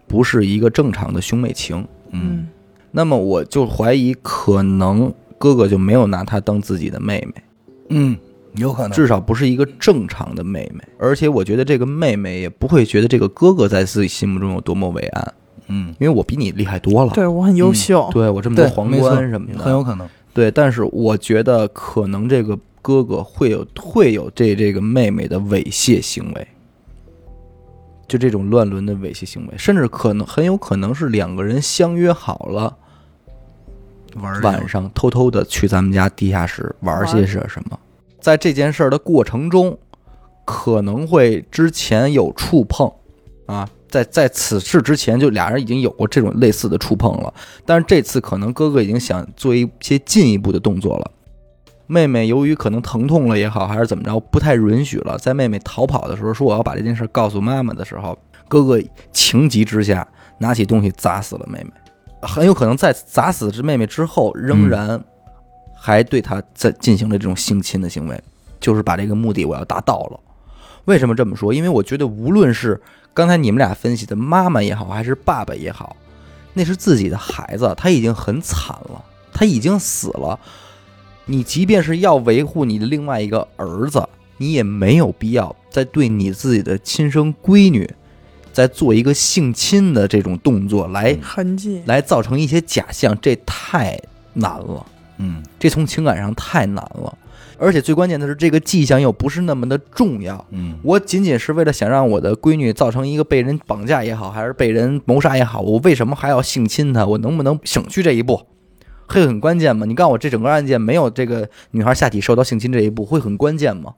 [0.08, 1.86] 不是一个正常的兄妹情。
[2.12, 2.48] 嗯，
[2.92, 7.44] 那么我就怀疑，可能哥哥就没有拿她当自己的妹妹，
[7.90, 8.18] 嗯，
[8.56, 10.84] 有可能，至少不是一个正常的妹妹。
[10.98, 15.34] 而且我觉得这个妹妹也不会觉得这个哥哥在自己心目中有多么伟岸，
[15.68, 17.12] 嗯，因为我比你厉害多了。
[17.14, 26.48] 对我很优秀，对我这么多，皇冠什么的，很有可能，对，但是我觉得可能这个哥哥会有会有这这个妹妹的猥亵行为，
[28.08, 32.76] 就这种乱伦的猥亵行为，甚至可能很有可能是两个人相约好了，
[34.16, 37.80] 玩晚上偷偷的去咱们家地下室玩些什什么，
[38.22, 39.78] 在这件事儿的过程中，
[40.46, 42.90] 可能会之前有触碰
[43.48, 43.68] 啊。
[43.90, 47.34] 在在此事之前，就俩人已经有过这种类似的触碰了，
[47.66, 51.12] 但是这次可能哥哥已经想做一些进一步的动作了。
[51.88, 55.18] 妹妹由于可能疼痛了也好，还是怎么着，不太允许了。
[55.18, 58.18] 在妹妹逃跑的时候，说我要把这件事告诉妈妈的时候，
[58.48, 60.08] 哥哥情急之下
[60.38, 61.72] 拿起东西砸死了妹妹。
[62.22, 65.04] 很有可能在砸死这妹妹之后，仍然
[65.84, 68.24] 还对他在进行了这种性侵的行为，
[68.60, 70.20] 就是把这个目的我要达到了。
[70.86, 71.52] 为什么这么说？
[71.52, 72.80] 因为我觉得无论是
[73.16, 75.96] 刚才你们俩分析的妈妈也好，还是爸爸也好，
[76.54, 79.04] 那是自己的孩子，他已经很惨了，
[79.34, 80.40] 他已经死了。
[81.26, 84.08] 你即便是要维护你的另外一个儿子，
[84.38, 87.92] 你也没有必要再对你自己的亲生闺女，
[88.54, 94.00] 再做一个性侵的这种动作来痕迹，来造成一些假象，这太
[94.34, 94.86] 难了，
[95.22, 97.18] 嗯这从情感上太难了。
[97.58, 100.44] 而且最关键的是，这个迹象又不是那么的重要。
[100.50, 107.06] 嗯我仅仅是为了想让我的闺女造成一个被人绑架也好，还是被人谋杀也好，我为什么还要性侵她？
[107.06, 108.42] 我能不能省去这一步？
[109.08, 109.86] 会很关键吗？
[109.86, 113.94] 你告诉我，这整个案件没有这个女孩下体受到性侵这一步，会很关键吗？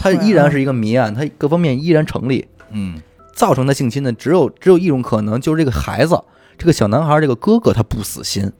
[0.00, 2.46] 它依然是一个谜案，它各方面依然成立。
[2.70, 3.02] 嗯
[3.34, 6.18] 造成的性侵的只有只有一种可能，就是这个孩子，
[6.56, 8.50] 这个小男孩，这个哥哥他不死心，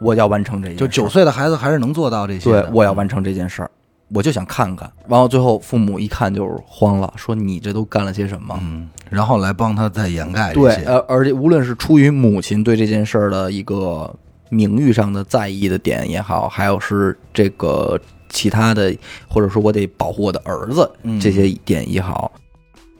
[0.00, 3.70] 我要完成这件事就九岁的孩子还是能做到这些对，，我要完成这件事儿，
[4.12, 4.90] 我就想看看。
[5.08, 8.58] 完后最后父母一看就是慌了，说你这都干了些什么？
[8.62, 14.12] 嗯，然后来帮他再掩盖这对，些，呃，而且无论是出于母亲对这件事儿的一个
[14.48, 18.94] 名誉上的在意的点也好，还有是这个其他的，
[19.28, 21.20] 或者说我得保护我的儿子嗯。
[21.20, 22.32] 这些点也好，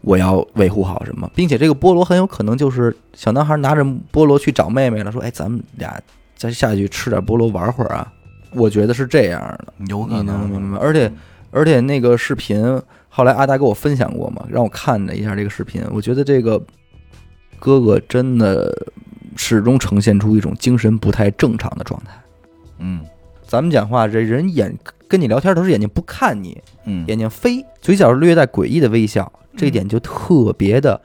[0.03, 6.01] 我要维护好什么，并且这个菠萝很有可能就是小男孩拿着菠萝去找妹妹了，说：“哎，咱们俩
[6.41, 8.11] 再下去吃点菠萝玩会儿啊。”
[8.53, 10.79] 我觉得是这样的，有可能明白？
[10.79, 11.13] 而且
[11.53, 16.61] 而且那个视频后来阿达给我分享过嘛，让我看了一下这个视频，我觉得这个
[17.61, 18.75] 哥哥真的
[19.37, 22.11] 始终呈现出一种精神不太正常的状态。
[22.79, 23.05] 嗯
[23.47, 24.77] 咱们讲话，这人眼
[25.07, 31.01] 跟你聊天都是眼睛不看你，嗯眼睛飞，嘴角略带诡异的微笑，这一点就特别的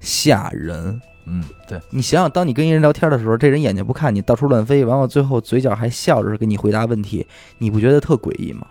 [0.00, 1.00] 吓人。
[1.30, 7.24] 嗯，对，你想想，当你跟一人聊天的时候，这人眼睛不看你，到处乱飞，完了最后嘴角还笑着给你回答问题，
[7.58, 8.66] 你不觉得特诡异吗？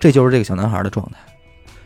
[0.00, 1.18] 这就是这个小男孩的状态，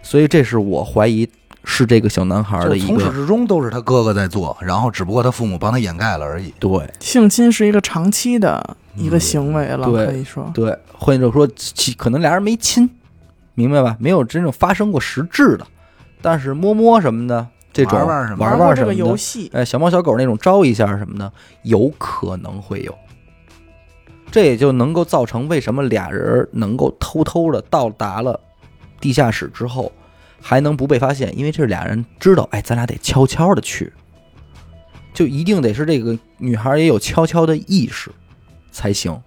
[0.02, 1.28] 所以这是我怀疑
[1.64, 6.52] 是这个小男孩的一个从始至终都是他哥哥在做，然后只不过他父母帮他掩盖了而已。
[6.60, 12.88] 对性侵是一个长期的一个行为了，嗯可以说，对，或者说其可能俩人没亲，
[13.54, 13.96] 明白吧？
[13.98, 15.66] 没有真正发生过实质的，
[16.20, 18.44] 但是摸摸什么的，这种玩玩什么？
[18.44, 22.94] 玩过这个玩什么，游戏，哎，小猫小狗那种招一下什么的，有可能会有。
[24.30, 28.38] 这也就能够造成为什么俩人能够偷偷的到达了
[29.00, 29.92] 地下室之后，
[30.40, 33.92] 还能不被发现，因为这俩人知道，哎，咱俩得悄悄的去，
[35.12, 38.10] 就一定得是这个女孩也有悄悄的意识
[38.70, 39.20] 才行。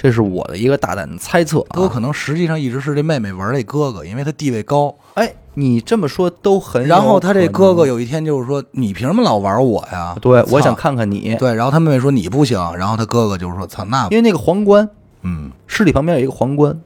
[0.00, 4.94] 这是我的一个大胆的猜测、啊，都可能实际上一直是这妹妹玩这哥哥，因为他地位高。
[5.14, 14.88] 哎，你这么说都很然后他这哥哥有一天就是说：“你凭什么老玩我呀？”对，我想看看你，对，然后他妹妹说：“你不行。”然后他哥哥就是说：“操，那因为那个皇冠，
[15.22, 16.80] 嗯，尸体旁边有一个皇冠，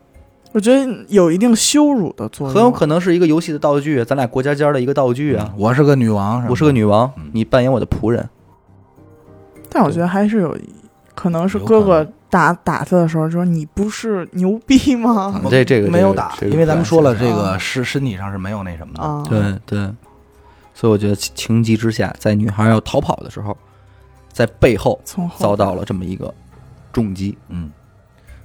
[0.53, 5.53] 我觉得有一定羞辱的作用，很有可能是一个游戏的道具，咱俩过家家的一个道具啊。
[5.59, 8.27] 我是个女王，我是个女王嗯，你扮演我的仆人。
[9.69, 10.57] 但我觉得还是有，
[11.15, 15.39] 可能是哥哥打打他的时候就说你不是牛逼吗？
[15.45, 19.03] 嗯 这这个没有打，因为咱们说了，这啊个是身体上是没有那什么的。
[19.03, 19.79] 啊，对对，
[20.73, 23.55] 所以我觉得情情急之下，在女孩要逃跑的时候，
[24.33, 24.99] 在背后
[25.37, 26.33] 遭到了这么一个
[26.91, 27.37] 重击。
[27.51, 27.71] 嗯，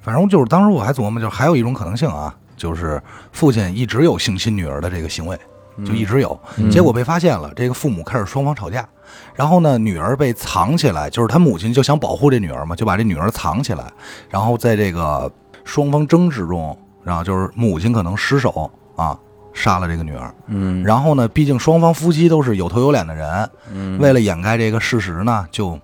[0.01, 3.01] 反正就是当时我还琢磨，就是还有一种可能性啊，就是
[3.31, 5.39] 父亲一直有性侵女儿的这个行为，
[5.85, 6.39] 就一直有。
[6.57, 8.87] 嗯结果被发现了，这个父母开始双方吵架，
[9.35, 13.85] 然后呢，女儿被藏起来，就是他母亲就想保护这女儿嘛，就把这女儿藏起来，
[14.29, 15.31] 然后在这个
[15.63, 19.17] 双方争执中，然后就是母亲可能失手啊。
[19.53, 25.79] 杀了这个女儿，嗯然后呢，毕竟双方夫妻都是有头有脸的人，嗯为了掩盖这个事实呢，就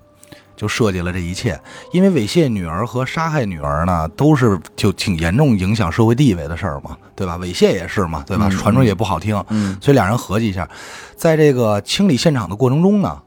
[0.64, 1.60] 就设计了这一切。
[1.91, 7.38] 因为猥亵女儿和杀害女儿呢，都是就挺严重影响社会地位的事儿嘛，对吧？
[7.38, 8.48] 猥亵也是嘛，对吧？
[8.49, 10.68] 嗯传出去也不好听，嗯所以俩人合计一下，
[11.18, 13.22] 在这个清理现场的过程中呢，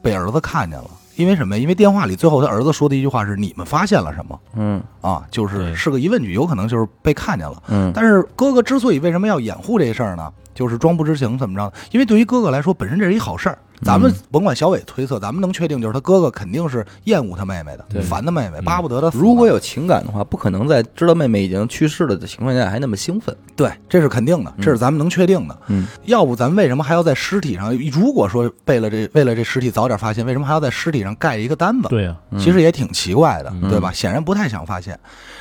[0.00, 0.88] 被儿子看见了。
[1.16, 1.60] 因为什么呀？
[1.60, 7.62] 因为电话里最后他儿子说的一句话是：“你们发现了什么嗯啊？”就是是个疑问句，有可能就是被看见了。
[7.68, 10.32] 嗯但是哥哥之所以为什么要掩护这事儿呢？
[10.54, 11.70] 就是装不知情怎么着？
[11.90, 13.58] 因为对于哥哥来说，本身这是一好事儿。
[13.82, 19.10] 咱们甭管小伟推测，咱们能确定就是他哥哥肯定是厌恶他妹妹的，对烦他妹妹，嗯巴不得他。
[19.16, 23.34] 如果有情感的话，不可能在知道妹妹已经去世了的情况下还那么兴奋。
[23.56, 25.58] 对，这是肯定的，这是咱们能确定的。
[25.68, 27.76] 嗯要不咱为什么还要在尸体上？
[27.90, 31.88] 如果说为了这为了这尸体早点发现，为什么还要在尸体上盖一个单子？
[31.88, 33.90] 对呀、其实也挺奇怪的，嗯对吧？
[33.92, 34.98] 显然不太想发现。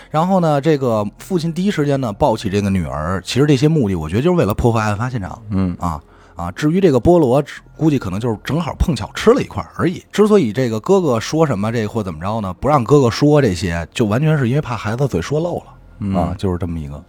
[0.09, 6.01] 然后呢，这个父亲第一时间呢抱起这个女儿，其实这些目的，我觉得就是为了破坏案发现场嗯啊
[6.39, 6.51] 啊。
[6.51, 7.43] 至于这个菠萝，
[7.75, 10.03] 估计可能就是正好碰巧吃了一块而已。
[10.11, 15.63] 之所以这个哥哥说什么这或怎么着呢，不让哥哥说这些，就完全是因为怕孩子嘴说漏了
[15.99, 17.03] 嗯啊，就是这么一个。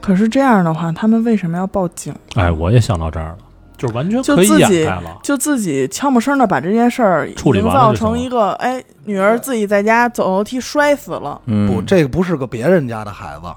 [0.00, 2.14] 可是这样的话，他们为什么要报警？
[2.36, 3.38] 哎，我也想到这儿了，
[3.76, 5.18] 就是完全就可以掩自己盖了。
[5.22, 11.40] 就自己悄没声的把这件事儿处理营造完成一个，哎，女儿自己在家走楼梯摔死了。
[11.46, 13.52] 嗯不，这个不是个别人家的孩子，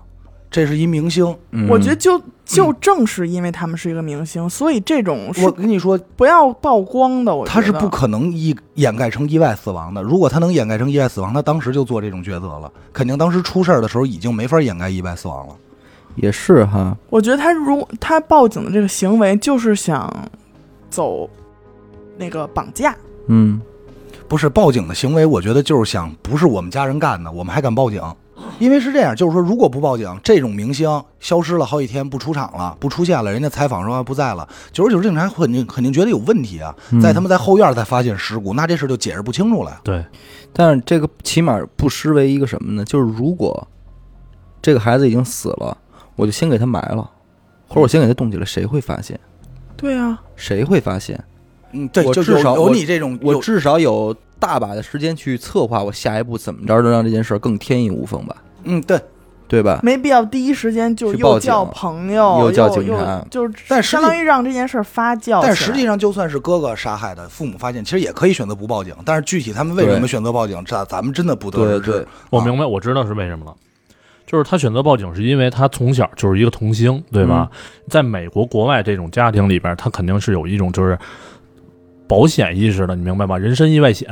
[0.52, 1.36] 这是一明星。
[1.52, 7.34] 嗯我觉得就就正是因为他们是一个明星，所以这种我跟你说，不要曝光的。
[7.34, 10.04] 我觉得他是不可能意掩盖成意外死亡的。
[10.04, 12.72] 如果他能掩盖成意外死亡，他当时就做这种抉择了。
[12.92, 15.56] 肯定当时出事儿的时候已经没法掩盖意外死亡了。
[16.18, 20.14] 也是哈，我觉得他如他报警的这个行为就是想
[20.90, 21.30] 走
[22.18, 22.94] 那个绑架。
[23.28, 23.62] 嗯
[24.28, 28.02] 不是报警的行为，我觉得就是想，不是我们家人干的，我们还敢报警？
[28.60, 30.88] 因为是这样，就是说，如果不报警，这种明星
[31.20, 36.76] 消失了好几天不出场了，不出现了，人家采访说不在了，久而久之，警察肯定肯定觉得有问题啊。
[36.92, 39.80] 嗯在他们在后院才发现尸骨，那这事就解释不清楚了。
[39.84, 40.06] 对，
[40.54, 42.86] 但是这个起码不失为一个什么呢？
[42.86, 43.68] 就是如果
[44.62, 45.76] 这个孩子已经死了，
[46.16, 47.10] 我就先给他埋了，
[47.68, 49.20] 或者我先给他冻起来，谁会发现？
[49.76, 51.22] 对啊，谁会发现？
[51.72, 59.00] 嗯，对，我至少有你这种，我至少有大把的时间去策划我下一步怎么着能让这件事儿更天衣无缝吧，嗯对，
[59.48, 59.80] 对吧？
[59.84, 65.42] 没必要第一时间就去报警又叫朋友，又叫警察又就是但实际相当于让这件事儿发酵起来。
[65.44, 68.96] 但实际上，就算是哥哥杀害的，父母发现，其实也可以选择不报警。
[69.06, 71.92] 但是具体他们为什么对选择报警，这咱们真的不得对而知。
[71.92, 73.54] 对，我明白，我知道是为什么了。
[74.26, 77.50] 就是他选择报警，是因为他从小就是一个童星，对吧？
[77.90, 80.98] 在美国国外这种家庭里边，他肯定是有一种就是
[82.12, 83.38] 保险意识的，你明白吗？
[83.38, 84.06] 人身意外险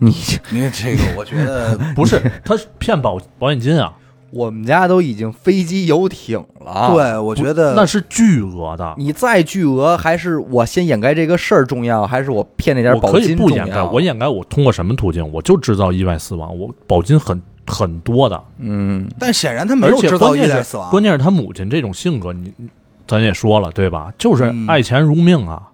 [0.00, 0.12] 你
[0.50, 3.92] 你这个，我觉得 不是他是骗保保险金啊，
[4.32, 8.92] 我们家都已经飞机游艇了，，对，我觉得那是巨额的。
[8.98, 13.90] 你再巨额，还是我先掩盖这个事儿重要，还是我骗那点我可以保金重不掩盖，要？
[13.92, 15.32] 我掩盖我通过什么途径？
[15.32, 20.90] 我就制造意外死亡，我保金很很多的，嗯，但显然他没而且有制造关键是意外死亡。
[20.90, 22.68] 关键是他母亲这种性格，你你
[23.06, 24.12] 咱也说了对吧？
[24.18, 25.68] 就是嗯爱钱如命啊。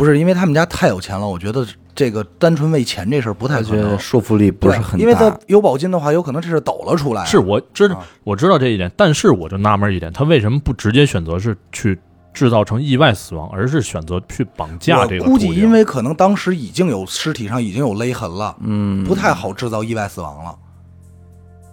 [0.00, 3.98] 不是因为他们家太有钱了，我觉得这个单纯为钱这事儿不太可能我觉得。
[3.98, 7.22] 说服力不是很大，因为他有保金的话，有可能这是抖了出来。
[7.26, 12.00] 是我知道啊我知道这一点，但是我就纳闷一点，他为什么不直接选择是去
[12.32, 20.56] 制造成意外死亡，而是选择去绑架这个估计因为可能当时已经有尸体上已经有勒痕了，嗯，不太好制造意外死亡了。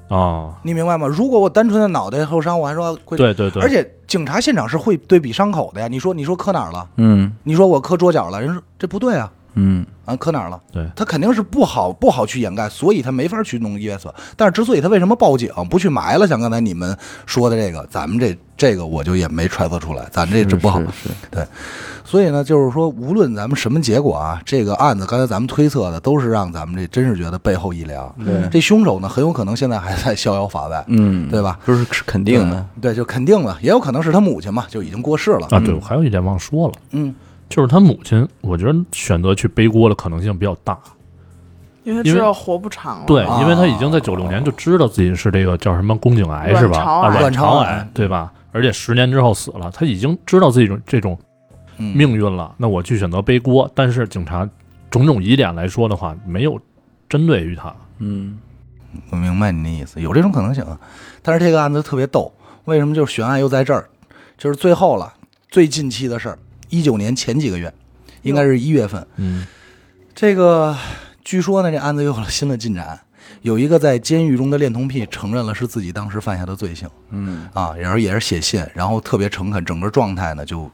[0.10, 1.06] 啊，你明白吗？
[1.08, 3.18] 如果我单纯的脑袋受伤，我还说会。
[3.18, 5.88] 对对对，而且警察现场是会对比伤口的呀。
[5.88, 6.88] 你说你说磕哪儿了？
[6.96, 8.42] 嗯你说我磕桌角了？
[8.42, 9.32] 人说这不对啊。
[9.58, 10.60] 嗯啊，磕哪儿了？
[10.72, 14.16] 对他肯定是不好不好去掩盖，所以他没法去弄意外死亡。
[14.38, 20.80] 但是之所以他为什么报警不去埋了，像刚才你们说的这个，咱们这这个我就也没揣测出来，咱这这不好。
[20.80, 21.48] 是是
[22.06, 28.16] 所以呢，就是说，无论咱们什么结果啊，这个案子刚才咱们推测的都是让咱们这真是觉得背后一凉。
[28.24, 31.60] 对这凶手呢，很有可能现在还在逍遥法外，嗯，对吧？
[31.68, 35.48] 就是是肯定的，对，就肯定了，也有可能是他母亲嘛，就已经过世了。
[35.52, 37.14] 啊，对，我还有一点忘说了，嗯，
[37.50, 40.78] 就是他母亲，我觉得选择去背锅的可能性比较大。
[41.84, 43.06] 因为知道活不长了。
[43.06, 46.80] 对，啊因为他已经在九六年就知道自己是这个叫什么宫颈癌是吧？
[46.80, 48.34] 啊，卵巢癌对吧？
[48.52, 51.18] 而且十年之后死了，他已经知道自己这种这种
[51.78, 52.54] 嗯命运了。
[52.58, 54.50] 那我去选择背锅，但是警察
[54.90, 56.60] 种种疑点来说的话，没有
[57.08, 57.74] 针对于他。
[58.00, 58.38] 嗯
[59.10, 60.62] 我明白你的意思，有这种可能性。
[60.66, 60.78] 啊。
[61.22, 62.30] 但是这个案子特别逗，
[62.66, 63.88] 为什么就是悬案又在这儿？
[64.38, 65.14] 就是最后了，
[65.50, 66.38] 最近期的事儿，
[66.70, 67.74] 一九年前几个月，
[68.22, 69.46] 应该是一月份，嗯
[70.14, 70.76] 这个
[71.24, 73.00] 据说呢，这案子又有了新的进展。
[73.42, 80.70] 有一个在监狱中的恋童癖承认了是自己当时犯下的罪行嗯啊，然后也是写信，然后特别诚恳，整个状态呢就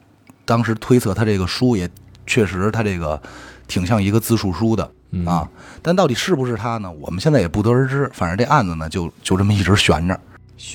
[0.46, 1.90] 当时推测他这个书也
[2.26, 3.22] 确实他这个
[3.68, 5.50] 挺像一个自述书的嗯啊，
[5.82, 6.92] 但到底是不是他呢？
[7.02, 8.10] 我们现在也不得而知。
[8.14, 10.20] 反正这案子呢就就这么一直悬着，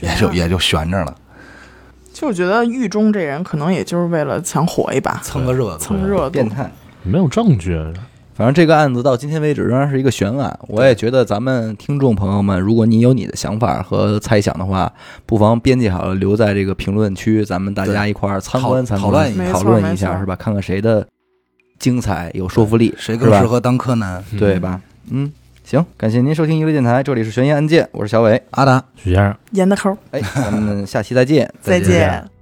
[0.03, 1.17] 也就也就悬着了，
[2.19, 5.79] 就我觉得狱中这人可能也就是为了想火一把，蹭个热度。
[5.79, 6.49] 蹭热度变。
[6.49, 6.69] 态。
[7.05, 7.79] 没有证据，
[8.35, 10.59] 反正这个案子到今天为止仍然是一个悬案。
[10.67, 14.93] 我也觉得咱们听众朋友们，如果你有你的想法和猜想的话，
[15.27, 20.35] 不妨编辑好了留在这个评论区，咱们大家一块儿参观参讨观，讨论一下讨论一下是吧？
[20.35, 21.07] 看看谁的
[21.79, 24.25] 精彩有说服力，谁更适合当柯南？
[24.37, 24.81] 对吧？
[25.11, 25.33] 嗯，
[25.69, 28.43] 行，感谢您收听娱乐电台，这里是悬疑案件，我是小伟。
[28.53, 28.83] 阿达。
[28.97, 29.37] 许先生。
[29.51, 32.38] 严的抠，哎，咱们下期再见，再见见。